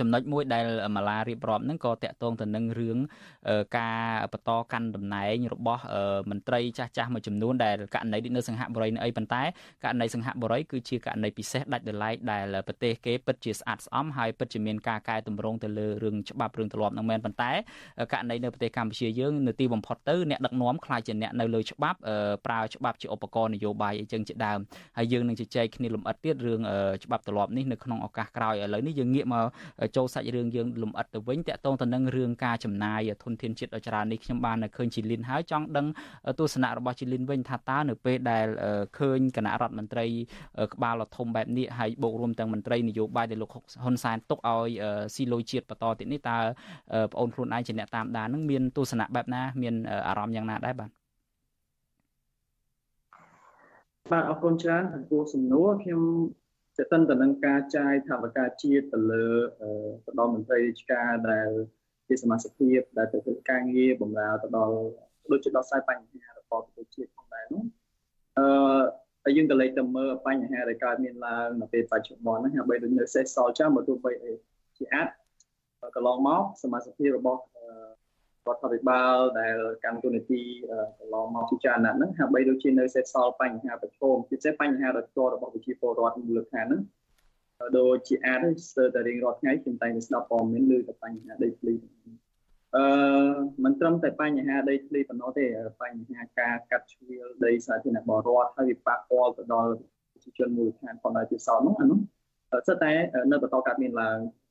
[0.00, 0.66] ចំណុចមួយដែល
[0.96, 2.98] ម៉ាឡារៀបរាប់ហ្នឹងក៏តាក់ទងទៅនឹងរឿង
[3.78, 4.00] ការ
[4.32, 5.82] បន្តកាន់តំណែងរបស់
[6.30, 9.42] មន្ត្រីចាស់ចាស់មួយចំនួនដែលករណីនៅសង្ហបុរីនៅអីប៉ុន្តែ
[9.84, 17.52] ករណីសង្ហបុរីគឺជាករណីពិសេសដាច់ដោយឡែកដែលប្រទេសគេពិតជាស្អាតស្អំហើយពិតជាមានការកែតម្រង់ទៅលើរឿងច្បាប់រឿងទម្លាប់នឹងមែនប៉ុន្តែ
[18.12, 21.98] ករណីនៅប្រទេសកម្ពុជាយើងនៅទីបំផុតទៅអ្នកដឹកនាំខ្លាចជាអ្នកនៅលើច្បាប់
[22.46, 24.58] ប្រើច្បាប់ជាឧបករណ៍នយោបាយអីចឹងជាដើម
[24.96, 26.60] ហើយយើងនឹងជជែកគ្នាលម្អិតទៀតរឿង
[27.04, 29.44] ច្បាប់ទម្លាប់នេះនៅក្នុងឱកាសក្រោយឥឡូវនេះយើងងាកមក
[29.96, 35.86] ចូលសាច់រឿងយើងលំអិតទៅវិញតកតងទៅនឹងរឿងការចំណាយធនធានជាតិដ៏ច្រើននេះខ្ញុំបានឃើញជីលីនហើយចង់ដឹង
[36.38, 38.46] ទស្សនៈរបស់ជីលីនវិញថាតើនៅពេលដែល
[38.98, 40.06] ឃើញគណៈរដ្ឋមន្ត្រី
[40.74, 43.50] ក្បាលធំបែបនេះហើយបូករួមទាំងមន្ត្រីនយោបាយដែលលោក
[43.82, 44.68] ហ៊ុនសែនទុកឲ្យ
[45.14, 46.38] ស៊ីលុយជាតិបន្តទៀតនេះតើ
[47.06, 49.74] បងអូនខ្លួនឯងជាអ្នកតាមដាននឹងមានទស្សនៈបែបណា មាន
[50.08, 50.90] អារម្មណ៍យ៉ាងណាដែរបាទ
[54.12, 56.02] បាទអរគុណច្រើនចំពោះសំណួរខ្ញុំ
[56.78, 59.26] ទៅតិនទៅនឹងការចាយថាវិការជាតិទៅលើ
[60.06, 61.50] ទៅដល់មន្ត្រីរាជការដែល
[62.08, 64.76] ជាសមាជិកភាពដែលទៅធ្វើការងារបម្រើទៅដល់
[65.30, 67.62] ដូចជាដោះស្រាយបញ្ហារបស់ប្រជាជាតិផងដែរនោះ
[68.38, 68.46] អឺ
[69.24, 74.12] ហើយយើងក៏លេចទៅមើលបញ្ហាដែលកើតមានឡើងនៅពេលបច្ចុប្បន្នហ្នឹងហើយបីដូចនៅសេសសល់ចាំបើទោះបី
[74.76, 75.08] ជាអាច
[75.96, 77.42] កន្លងមកសមាជិកភាពរបស់
[78.48, 80.40] រដ្ឋាភិបាលដែលកម្មទូនីតិ
[80.98, 86.82] កន្លងមកពិចារណាហ្នឹងហាក់បីដូចជានៅសេសសល់បញ្ហាប្រឈមពិសេសបញ្ហារដ្ឋរបស់ប្រជាពលរដ្ឋមូលដ្ឋានហ្នឹង
[87.78, 91.74] ដូចជាអាចស្ទើរតែរៀងរាល់ថ្ងៃខ្ញុំតែងស្ដាប់ព័ត៌មានលើតែបញ្ហាដីធ្លី
[92.76, 92.84] អឺ
[93.64, 95.44] មិនត្រឹមតែបញ្ហាដីធ្លីប៉ុណ្ណោះទេ
[95.82, 99.70] បញ្ហាការកាត់ជ្រៀលដីសាធារណៈបរដ្ឋហើយវាប៉ះពាល់ទៅដល់
[100.12, 101.98] ប្រជាជនមូលដ្ឋានផងដែរជាសោតនោះអានោះ
[102.68, 102.92] សិតតែ
[103.30, 104.43] នៅបន្តកើតមានឡើងហើយ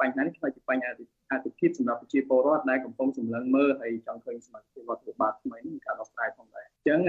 [0.00, 0.90] បញ្ហានេះខ្លាចជាបញ្ហា
[1.32, 7.00] អតិភិបសម្រាប់ប្រជាពលរដ្ឋដែលកំពុងសម្លឹងមើលហើយចង់ឃើញសមាជិករដ្ឋាភិបាលថ្មីនេះមានការដោះស្រាយផងដែរអញ្ចឹង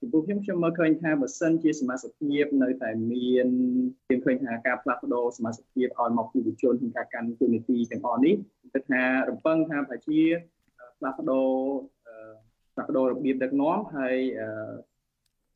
[0.00, 3.48] ចំពោះខ្ញុំខ្ញុំមើលឃើញថាបើសិនជាសមាជិកភាពនៅតែមាន
[4.06, 8.34] ខ្ញុំឃើញថាការផ្លាស់ប្ដូរសមាជិកភាពឲ្យមកពីវិជនក្នុងការកាន់ទូនីតិទាំងអស់នេះ
[8.74, 10.20] គឺថារំពឹងថាប្រជា
[10.98, 11.48] ផ្លាស់ប្ដូរ
[12.74, 14.16] ផ្លាស់ប្ដូររបៀបដឹកនាំហើយ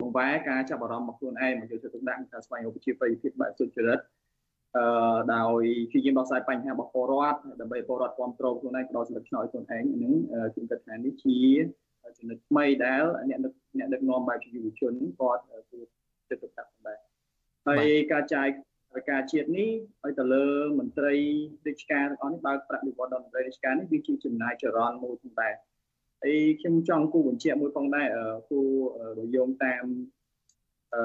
[0.00, 3.98] បង្វែរការចាប់អារម្មណ៍មកខ្លួនឯងមកយកចិត្តទុកដាក់ការស្វែងរកប្រជាប្រិយភាពបែបសុចរិត
[4.74, 10.12] អឺដោយព្យាយាមដោះស្រាយបញ្ហារបស់ពលរដ្ឋដើម្បីពលរដ្ឋគ្រប់គ្រងខ្លួនឯងផ្ដល់សិទ្ធិឆ្នោតខ្លួនឯងហ្នឹង
[10.52, 11.38] ខ្ញុំគិតថានេះជា
[12.18, 13.38] ចំណុចថ្មីដែលអ្នក
[13.78, 15.80] អ្នកដឹកនាំបែបជាយុវជនគាត់គឺ
[16.30, 16.98] ចិត្តទុកដាក់ដែរ
[17.66, 18.48] ហើយការចាយ
[19.10, 19.70] ការជាតិនេះ
[20.04, 20.46] ឲ្យទៅលើ
[20.78, 21.14] មន្ត្រី
[21.66, 25.54] រាជការទាំងអស់នេះបើកប្រាក់និវត្តដល់មន្ត្រីរាជការនេះវាជាចំណាយចរន្តមួយផងដែរ
[26.22, 28.06] ហើយខ្ញុំចង់គូបញ្ជាក់មួយផងដែរ
[28.48, 28.60] គូ
[29.18, 29.84] រយោងតាម
[30.94, 31.02] អឺ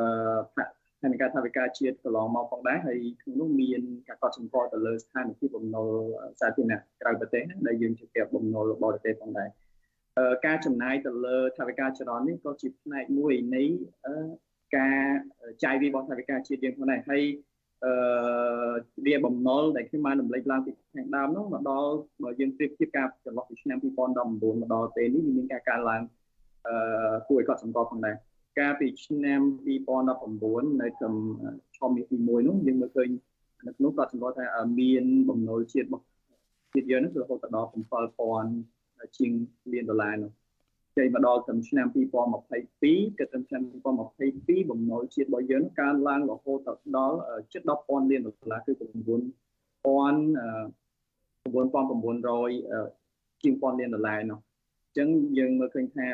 [1.02, 5.88] ផែនការថាវិការជាតិកន្លងមកផងដែរហើយក្នុងនោះមានការកត់សម្គាល់ទៅលើស្ថានភាពបំណុល
[6.40, 9.50] សាធារណៈក្រៅប្រទេសដែលយើងជាពាក់បំណុលបរទេសផងដែរ
[10.46, 13.64] ការចំណាយទៅលើថាវិការចរន្តនេះក៏ជាផ្នែកមួយនៃ
[14.78, 15.00] ការ
[15.64, 17.24] ចាយវារបស់ថាវិការជាតិយើងផងដែរហើយ
[17.86, 17.94] អឺ
[19.06, 21.92] វាបំណុលដែលខ្ញុំបានរំលេចឡើងពីខាងដើមនោះមកដល់
[22.24, 26.02] បើយើងប្រៀបធៀបការចន្លោះពីឆ្នាំ2019មកដល់ពេលនេះវាមានការកើនឡើង
[26.68, 28.16] អឺគួរឲ្យកត់សម្គាល់ផងដែរ
[28.60, 29.42] កាលពីឆ្នាំ
[30.16, 31.14] 2019នៅក្នុង
[31.78, 33.10] ឆមាសទី1នោះយើងមើលឃើញ
[33.68, 34.46] នៅក្នុងក៏សម្គាល់ថា
[34.80, 36.04] មានបំណុលជាតិរបស់
[36.74, 37.70] ជាតិយើងនោះគឺរហូតដល់
[38.42, 39.32] 7000ជាង
[39.74, 40.32] លានដុល្លារនោះ
[40.98, 43.62] ចេញមកដល់ត្រឹមឆ្នាំ2022គឺត្រឹមឆ្នាំ
[44.16, 46.60] 2022បំណុលជាតិរបស់យើងកើនឡើងរហូត
[46.98, 47.18] ដល់
[47.54, 48.84] ជិត10,000លានដុល្លារគឺ9000 9900
[53.42, 54.40] ជាង1000លានដុល្លារនោះ
[54.86, 56.06] អញ្ចឹងយើងមើលឃើញថា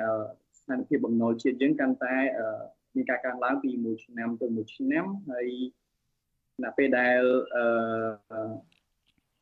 [0.68, 2.15] ស្ថានភាពបំណុលជាតិយើងកាន់តែ
[2.95, 5.47] មានការកើនឡើងពីមួយឆ្នាំទៅមួយឆ្នាំហើយ
[6.63, 7.22] នៅពេលដែល
[7.55, 7.63] អឺ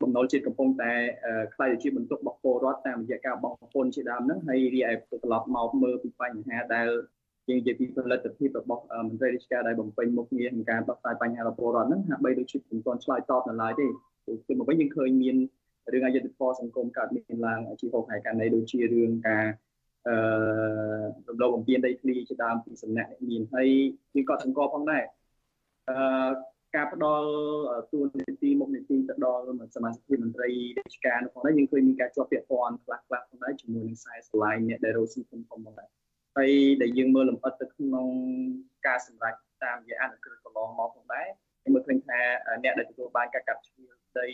[0.02, 0.92] បំណុលជាតិកំពុងតែ
[1.54, 6.88] ខ្លាយទៅជាបន្ទុករបស់ពលរដ្ឋតាមរយៈការបង់ពន្ធជាដើមហ្នឹងហើយរីឯត្រឡប់មកមើលពីបញ្ហាដែល
[7.48, 13.86] យើងនិយាយពីផលិតភាពរបស់មន្ត្រីរាជការដែលបំពេញមុខងារក្នុងការដោះស្រាយបញ្ហារបស់ពលរដ្ឋហ្នឹងហាក់បីដូចជាមិនទាន់ឆ្លើយតបនៅឡើយទេ
[14.46, 15.36] គឺមកវិញយើងឃើញមាន
[15.92, 19.44] រឿងអយុត្តិធម៌សង្គមកើតមានឡើងជាហូបហើយករណីដូចជារឿងការ
[20.08, 20.16] អឺ
[21.28, 23.68] រំលោភបំពានដីធ្លីជាដើមពីសំណាក់អ្នកមានហើយ
[24.14, 25.04] យើងក៏សង្កល់ផងដែរ
[25.88, 25.96] អឺ
[26.76, 27.28] ការផ្ដល់
[27.92, 29.42] ទួនាទីមុខនីតិទៅដល់
[29.74, 35.88] សមាជិកមន្ត្រីរាជការនោះផងដែរយើងឃើញមានការជាប់ពាក់ព័ន្ធខ្លះខ្លះផងដែរជាមួយនឹងខ្សែស្រឡាយអ្នកដែលរស់ស៊ីធំធំផងដែរ
[36.36, 36.52] ហើយ
[36.82, 38.08] ដែលយើងមើលលម្អិតទៅក្នុង
[38.86, 39.34] ការសម្រេច
[39.64, 41.28] តាមរយៈអនុក្រឹត្យកន្លងមកផងដែរ
[41.62, 42.18] យើងមើលឃើញថា
[42.62, 43.84] អ្នកដែលទទួលបានការកាត់ជ្រឿ
[44.18, 44.26] ដី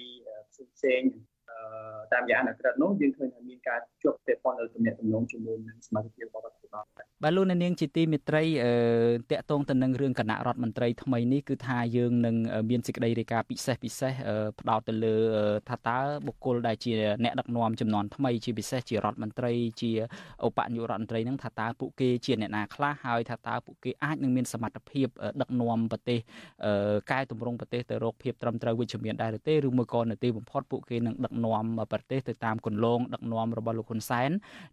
[0.74, 1.10] ផ្សេងៗ
[2.12, 6.84] តាមយ៉ាងអនុក្រឹត្យនោះយើងឃើញថាមានការជាប់ពាក់ព័ន្ធនៅទំនាក់ទំនងជាមួយនឹងសមាជិករបស់រដ្ឋាភិបាល
[7.22, 8.44] បាទលោកនាងជាទីមេត្រី
[9.30, 12.36] តកតងទៅនឹងរឿងគណៈរដ្ឋមន្ត្រីថ្មីនេះគឺថាយើងនឹង
[12.70, 14.12] មានសេចក្តីរាយការណ៍ពិសេសពិសេស
[14.60, 15.14] ផ្ដោតទៅលើ
[15.68, 16.92] ថាតើបុគ្គលដែលជា
[17.24, 19.90] អ្នកដឹកនាំចំនួនថ្មីជាពិសេសជារដ្ឋមន្ត្រីជា
[20.46, 25.08] ឧបនាយករដ្ឋមន្ត្រីនឹងថាតើពួកគេជាអ្នកណាខ្លះហើយថាតើពួកគេអាចនឹងមានសមត្ថភាព
[25.40, 26.18] ដឹកនាំប្រទេស
[27.10, 34.30] កែតម្រង់ប្រទេសទៅរកភាពត្រឹមត្រូវវិជ្ជមានដែរឬទេឬមួយក៏នៅទីបំផុតពួកគេនឹងដឹកនាំប្រទេសទៅតាមគន្លងដឹកនាំរបស់លោកហ៊ុនសែន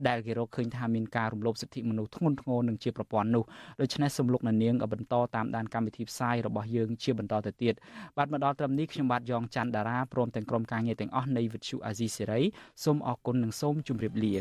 [0.07, 3.43] ដែលគេរកឃើញថាមានការរំលោភសិទ្ធិមនុស្សធ្ងន់ធ្ងរនឹងជាប្រព័ន្ធនោះ
[3.81, 7.73] ដូច្នេះសំលោកនាងបន្តតាមដានកម្មវិធីផ្សាយរបស់យើងជាបន្តទៅទៀត
[8.17, 12.41] បាទមកដល់ត្រឹមនេះខ្ញុំបាទយ៉ងច័ន្ទដារាព្រមទាំងក្រុមការងារទាំងអស់នៃវិទ្យុអាស៊ីសេរី
[12.83, 14.33] សូមអរគុណនិងសូមជម្រាបលា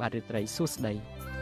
[0.00, 1.35] បាទរាត្រីសួស្តី